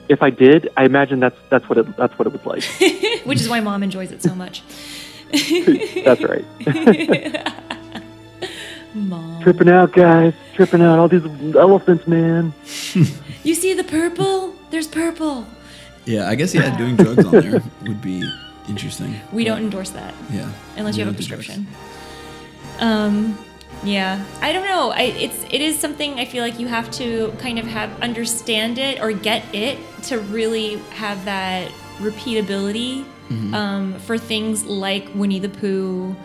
[0.09, 2.63] if I did, I imagine that's that's what it that's what it was like.
[3.25, 4.61] Which is why mom enjoys it so much.
[5.31, 6.45] that's right.
[8.93, 9.41] Mom.
[9.43, 10.33] Tripping out, guys.
[10.55, 10.99] Tripping out.
[10.99, 11.23] All these
[11.55, 12.53] elephants, man.
[13.43, 14.53] You see the purple?
[14.71, 15.45] There's purple.
[16.05, 18.27] Yeah, I guess yeah, doing drugs on there would be
[18.67, 19.13] interesting.
[19.31, 20.51] We But, don't endorse that Yeah.
[20.75, 21.67] unless you have a don't prescription.
[22.79, 23.37] Um,
[23.83, 24.91] yeah, I don't know.
[24.91, 28.77] I it's it is something I feel like you have to kind of have understand
[28.77, 33.53] it or get it to really have that repeatability Mm-hmm.
[33.53, 36.15] um, for things like Winnie the Pooh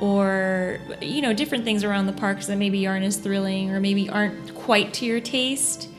[0.00, 4.08] or you know different things around the parks that maybe aren't as thrilling or maybe
[4.08, 5.90] aren't quite to your taste.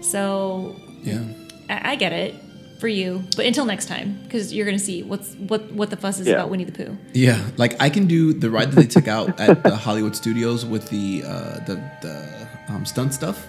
[0.00, 1.24] So Yeah.
[1.68, 2.36] I, I get it
[2.78, 6.18] for you, but until next time, because you're gonna see what's what what the fuss
[6.20, 6.34] is Yeah.
[6.34, 6.96] about Winnie the Pooh.
[7.14, 10.64] Yeah, like I can do the ride that they took out at the Hollywood Studios
[10.66, 13.46] with the uh, the the um, stunt stuff.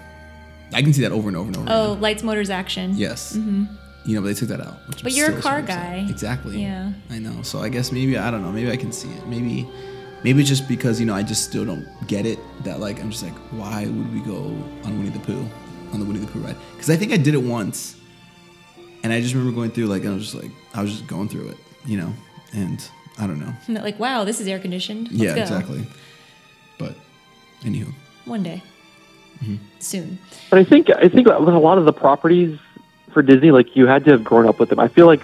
[0.74, 1.68] I can see that over and over and over.
[1.70, 2.02] Oh, again.
[2.02, 2.94] lights, motors, action.
[2.96, 3.36] yes.
[3.36, 4.78] You know, but they took that out.
[4.88, 5.92] Which But I'm you're a car super upset.
[6.06, 6.06] guy.
[6.10, 6.62] Exactly.
[6.62, 6.94] Yeah.
[7.10, 7.42] I know.
[7.42, 8.52] So I guess maybe I don't know.
[8.54, 9.28] Maybe I can see it.
[9.28, 9.68] Maybe
[10.24, 12.40] maybe just because you know I just still don't get it.
[12.64, 14.38] That like I'm just like, why would we go
[14.86, 15.46] on Winnie the Pooh
[15.92, 16.56] on the Winnie the Pooh ride?
[16.74, 17.97] Because I think I did it once,
[19.04, 21.30] and I just remember going through like I was just like I was just going
[21.30, 22.14] through it, you know,
[22.54, 22.84] and
[23.20, 23.54] I don't know.
[23.68, 25.10] And like, wow, this is air conditioned.
[25.12, 25.42] Let's yeah, go.
[25.42, 25.86] exactly.
[26.78, 26.96] But
[27.62, 27.94] anywho,
[28.26, 28.62] One day.
[29.44, 29.56] Mm-hmm.
[29.80, 30.18] Soon.
[30.50, 32.58] But I think I think with a lot of the properties
[33.14, 34.80] for Disney, like you had to have grown up with them.
[34.80, 35.22] I feel like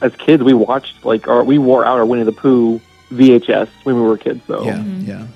[0.00, 2.80] as kids we watched like or we wore out our Winnie the Pooh
[3.12, 4.40] VHS when we were kids.
[4.46, 5.08] So yeah, Mm-hmm.
[5.10, 5.26] yeah,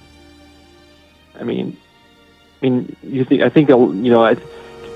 [1.39, 1.77] I mean,
[2.63, 3.77] I mean, you think I think you
[4.13, 4.37] know I,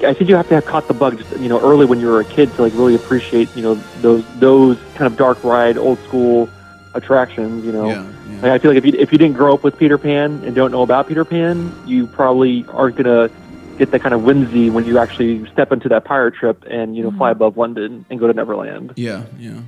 [0.03, 2.07] I think you have to have caught the bug just you know early when you
[2.07, 5.77] were a kid to like really appreciate you know those those kind of dark ride
[5.77, 6.49] old school
[6.95, 7.65] attractions.
[7.65, 8.43] You know, yeah, yeah.
[8.43, 10.55] Like, I feel like if you if you didn't grow up with Peter Pan and
[10.55, 13.31] don't know about Peter Pan, you probably aren't gonna
[13.79, 17.03] get that kind of whimsy when you actually step into that pirate trip and you
[17.03, 17.39] know fly mm-hmm.
[17.39, 18.93] above London and go to Neverland.
[18.97, 19.61] yeah, yeah.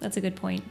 [0.00, 0.64] That's a good point.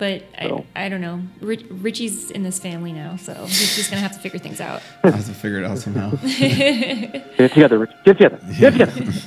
[0.00, 0.64] But So.
[0.74, 1.20] I, I don't know.
[1.42, 4.80] Rich, Richie's in this family now, so he's just gonna have to figure things out.
[5.04, 6.12] I have to figure it out somehow.
[6.22, 7.90] Get together, Rich.
[8.06, 8.40] Get it together.
[8.58, 9.12] Get it together.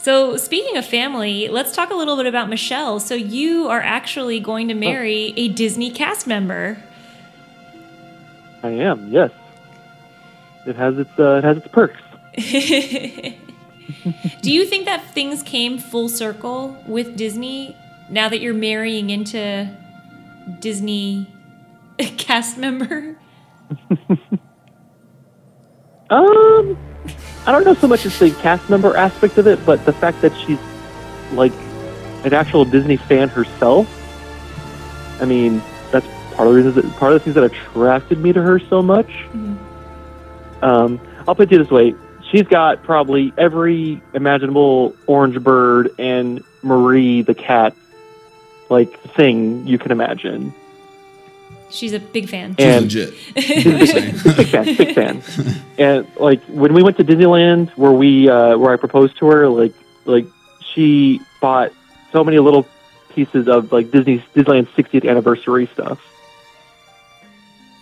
[0.00, 3.00] So speaking of family, let's talk a little bit about Michelle.
[3.00, 6.78] So you are actually going to marry a Disney cast member.
[8.62, 9.10] I am.
[9.10, 9.32] Yes.
[10.66, 12.00] It has its uh, it has its perks.
[14.40, 17.76] Do you think that things came full circle with Disney
[18.08, 19.68] now that you're marrying into
[20.60, 21.26] Disney
[22.16, 23.16] cast member?
[26.10, 26.78] Um,
[27.46, 30.22] I don't know so much as the cast member aspect of it, but the fact
[30.22, 30.58] that she's
[31.32, 31.52] like
[32.24, 33.86] an actual Disney fan herself.
[35.20, 38.32] I mean, that's part of the reasons that, part of the things that attracted me
[38.32, 39.10] to her so much.
[40.62, 41.94] Um, I'll put it this way:
[42.30, 47.74] she's got probably every imaginable Orange Bird and Marie the cat
[48.68, 50.52] like thing you can imagine.
[51.70, 52.56] She's a big fan.
[52.58, 53.14] She's And- legit.
[53.34, 55.22] big fan, big fan.
[55.78, 59.48] And like when we went to Disneyland, where we uh, where I proposed to her,
[59.48, 59.74] like
[60.06, 60.26] like
[60.72, 61.72] she bought
[62.10, 62.66] so many little
[63.10, 66.00] pieces of like Disney's Disneyland's 60th anniversary stuff.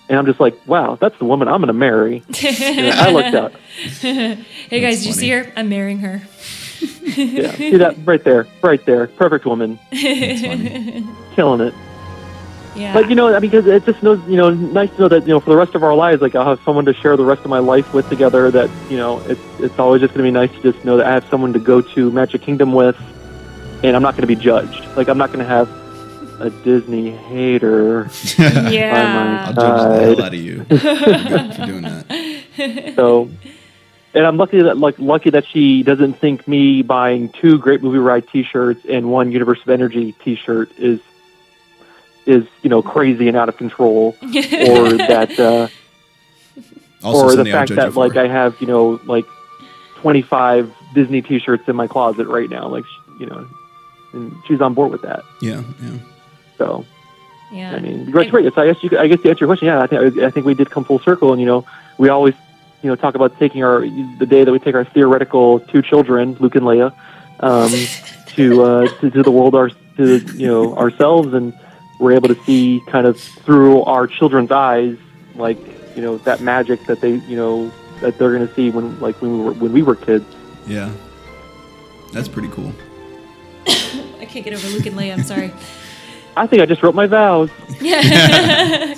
[0.08, 2.22] And I'm just like, wow, that's the woman I'm going to marry.
[2.44, 3.54] And I looked up.
[3.56, 4.36] hey
[4.70, 5.52] guys, That's did you see her?
[5.56, 6.22] I'm marrying her.
[6.80, 11.74] Yeah, see that right there, right there, perfect woman, killing it.
[12.76, 12.92] Yeah.
[12.92, 15.22] But you know, I mean, because it just knows, you know, nice to know that
[15.22, 17.24] you know for the rest of our lives, like I'll have someone to share the
[17.24, 18.50] rest of my life with together.
[18.50, 21.06] That you know, it's it's always just going to be nice to just know that
[21.06, 22.96] I have someone to go to Magic Kingdom with,
[23.82, 24.84] and I'm not going to be judged.
[24.96, 25.70] Like I'm not going to have
[26.40, 28.10] a Disney hater.
[28.38, 29.46] yeah.
[29.48, 32.92] I'll judge the hell out of you for doing that.
[32.94, 33.30] So,
[34.16, 37.98] and I'm lucky that like lucky that she doesn't think me buying two Great Movie
[37.98, 40.98] Ride T-shirts and one Universe of Energy T-shirt is
[42.26, 44.28] is you know crazy and out of control, or
[44.98, 45.38] that.
[45.38, 45.68] Uh,
[47.04, 48.16] Also, or the fact judge you that like.
[48.16, 49.26] I have you know like
[49.96, 53.46] 25 Disney T-shirts in my closet right now, like sh- you know,
[54.12, 55.22] and she's on board with that.
[55.40, 55.98] yeah, yeah.
[56.58, 56.84] So
[57.52, 57.76] yeah.
[57.76, 58.52] I mean, that's great.
[58.54, 60.46] So I guess you, I guess to answer your question, yeah, I think I think
[60.46, 61.64] we did come full circle, and you know,
[61.98, 62.34] we always
[62.82, 66.36] you know talk about taking our the day that we take our theoretical two children,
[66.40, 66.92] Luke and Leia,
[67.40, 67.70] um,
[68.34, 71.52] to, uh, to to the world our to you know ourselves, and
[72.00, 74.96] we're able to see kind of through our children's eyes,
[75.34, 75.58] like
[75.96, 79.20] you know that magic that they you know that they're going to see when like
[79.22, 80.24] when we were when we were kids.
[80.66, 80.92] Yeah.
[82.12, 82.72] That's pretty cool.
[83.66, 85.12] I can't get over Luke and Leia.
[85.12, 85.52] I'm sorry.
[86.36, 87.50] I think I just wrote my vows.
[87.80, 88.94] Yeah.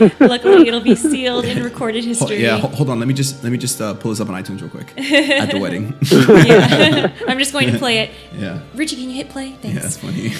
[0.20, 2.42] Luckily, it'll be sealed in recorded Ho- history.
[2.42, 2.98] yeah, hold on.
[2.98, 5.50] Let me just let me just uh, pull this up on iTunes real quick at
[5.50, 5.94] the wedding.
[6.10, 7.12] Yeah.
[7.28, 8.10] I'm just going to play it.
[8.34, 9.52] yeah, Richie, can you hit play?
[9.52, 9.74] Thanks.
[9.76, 10.32] yeah, that's funny.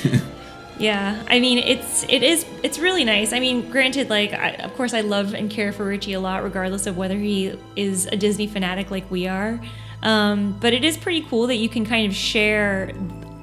[0.78, 3.32] Yeah, I mean it's it is it's really nice.
[3.32, 6.44] I mean, granted, like I, of course I love and care for Richie a lot,
[6.44, 9.61] regardless of whether he is a Disney fanatic like we are.
[10.05, 12.92] Um, but it is pretty cool that you can kind of share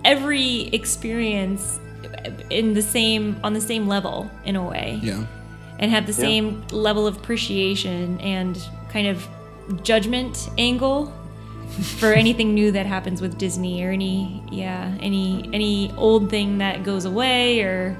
[0.05, 1.79] every experience
[2.49, 5.25] in the same on the same level in a way, yeah,
[5.79, 8.57] and have the same level of appreciation and
[8.89, 9.27] kind of
[9.83, 11.11] judgment angle
[11.97, 16.83] for anything new that happens with Disney or any yeah any any old thing that
[16.83, 17.97] goes away or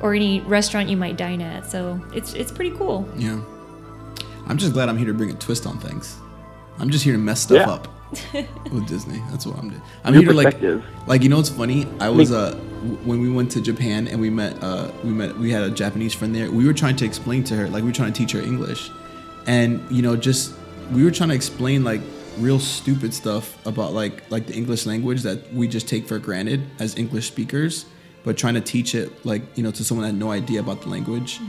[0.00, 1.70] or any restaurant you might dine at.
[1.70, 3.08] So it's it's pretty cool.
[3.16, 3.40] yeah.
[4.46, 6.16] I'm just glad I'm here to bring a twist on things.
[6.78, 7.72] I'm just here to mess stuff Yeah.
[7.72, 7.88] up
[8.72, 9.22] with Disney.
[9.30, 9.82] That's what I'm doing.
[10.04, 10.84] I'm New here to like, perspective.
[11.06, 11.86] like you know what's funny?
[12.00, 12.54] I was uh
[13.04, 16.14] when we went to Japan and we met uh we met we had a Japanese
[16.14, 16.50] friend there.
[16.50, 18.90] We were trying to explain to her like we were trying to teach her English,
[19.46, 20.54] and you know just
[20.92, 22.00] we were trying to explain like
[22.38, 26.66] real stupid stuff about like like the English language that we just take for granted
[26.78, 27.86] as English speakers,
[28.24, 30.82] but trying to teach it like you know to someone that had no idea about
[30.82, 31.40] the language.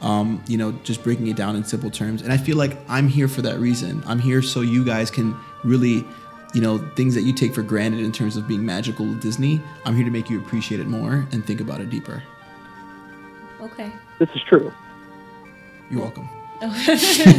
[0.00, 2.20] Um, you know, just breaking it down in simple terms.
[2.20, 4.02] And I feel like I'm here for that reason.
[4.06, 6.04] I'm here so you guys can really,
[6.52, 9.62] you know, things that you take for granted in terms of being magical with Disney.
[9.86, 12.22] I'm here to make you appreciate it more and think about it deeper.
[13.62, 13.90] Okay.
[14.18, 14.70] This is true.
[15.90, 16.28] You're welcome.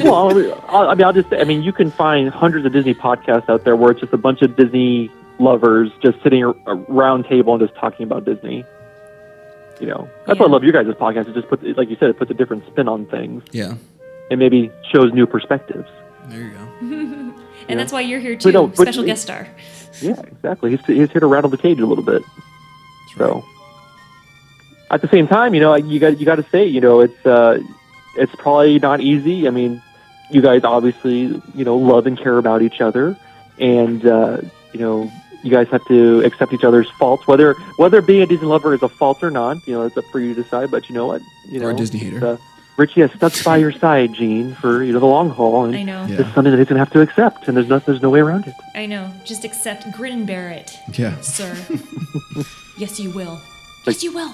[0.03, 2.65] well, I mean, I'll, I mean, I'll just say, I mean, you can find hundreds
[2.65, 6.43] of Disney podcasts out there where it's just a bunch of Disney lovers just sitting
[6.43, 8.65] ar- around table and just talking about Disney.
[9.79, 11.27] You know, that's why I love your guys' podcast.
[11.29, 13.73] It just puts, like you said, it puts a different spin on things Yeah.
[14.31, 15.89] and maybe shows new perspectives.
[16.27, 17.31] There you go.
[17.67, 17.83] And Yeah.
[17.83, 19.47] that's why you're here But too, no, but- special guest star.
[20.01, 20.71] Yeah, exactly.
[20.71, 22.21] He's, he's here to rattle the cage a little bit.
[23.17, 23.43] So,
[24.91, 27.25] at the same time, you know, you got you got to say, you know, it's
[27.25, 27.59] uh,
[28.17, 29.47] it's probably not easy.
[29.47, 29.81] I mean,
[30.29, 33.17] you guys obviously, you know, love and care about each other,
[33.57, 34.37] and uh,
[34.73, 35.11] you know,
[35.45, 38.81] you guys have to accept each other's faults, whether whether being a Disney lover is
[38.83, 39.65] a fault or not.
[39.67, 40.71] You know, it's up for you to decide.
[40.71, 41.21] But you know what?
[41.47, 42.25] You know, Or a Disney hater.
[42.25, 42.37] uh,
[42.77, 45.83] Richie has stuck by your side, Gene, for you know the long haul, and I
[45.83, 46.05] know.
[46.07, 46.21] Yeah.
[46.21, 48.47] it's something that he's gonna have to accept, and there's no there's no way around
[48.47, 48.53] it.
[48.75, 49.13] I know.
[49.23, 51.15] Just accept, grin and bear it, Yeah.
[51.21, 51.55] sir.
[52.77, 53.39] yes, you will.
[53.85, 54.33] Yes, you will.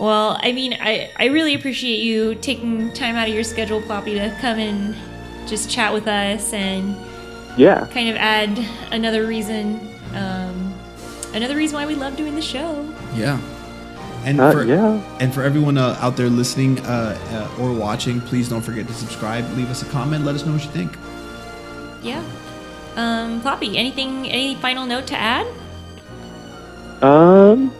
[0.00, 4.14] well, I mean, I, I really appreciate you taking time out of your schedule, Poppy,
[4.14, 4.96] to come and
[5.46, 6.96] just chat with us and
[7.56, 8.58] Yeah, kind of add
[8.92, 10.74] another reason, um,
[11.34, 12.88] another reason why we love doing the show.
[13.14, 13.40] Yeah.
[14.24, 15.00] And uh, for, yeah.
[15.18, 18.92] And for everyone uh, out there listening uh, uh, or watching, please don't forget to
[18.92, 19.48] subscribe.
[19.56, 20.24] Leave us a comment.
[20.24, 20.96] Let us know what you think.
[22.02, 22.22] Yeah.
[22.96, 25.46] Um, Poppy, anything, any final note to add?
[27.02, 27.72] Um,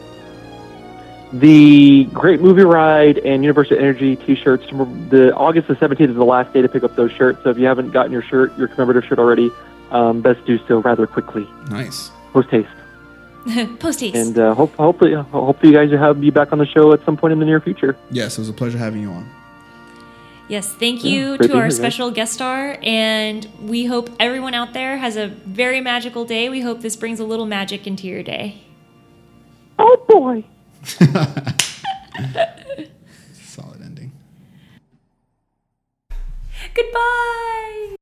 [1.32, 4.66] the Great Movie Ride and Universe of Energy T-shirts.
[5.10, 7.40] The August the seventeenth is the last day to pick up those shirts.
[7.44, 9.50] So if you haven't gotten your shirt, your commemorative shirt already,
[9.90, 12.10] um, best do so rather quickly, Nice.
[12.32, 12.68] post haste.
[13.80, 14.14] Post haste.
[14.16, 17.02] And uh, hope, hopefully, hopefully you guys will have be back on the show at
[17.06, 17.96] some point in the near future.
[18.10, 19.26] Yes, it was a pleasure having you on.
[20.48, 21.76] Yes, thank you great to to our hear, guys.
[21.76, 26.50] special guest star, and we hope everyone out there has a very magical day.
[26.50, 28.60] We hope this brings a little magic into your day.
[29.78, 30.44] Oh boy.
[33.42, 34.12] Solid ending.
[36.74, 37.96] Goodbye.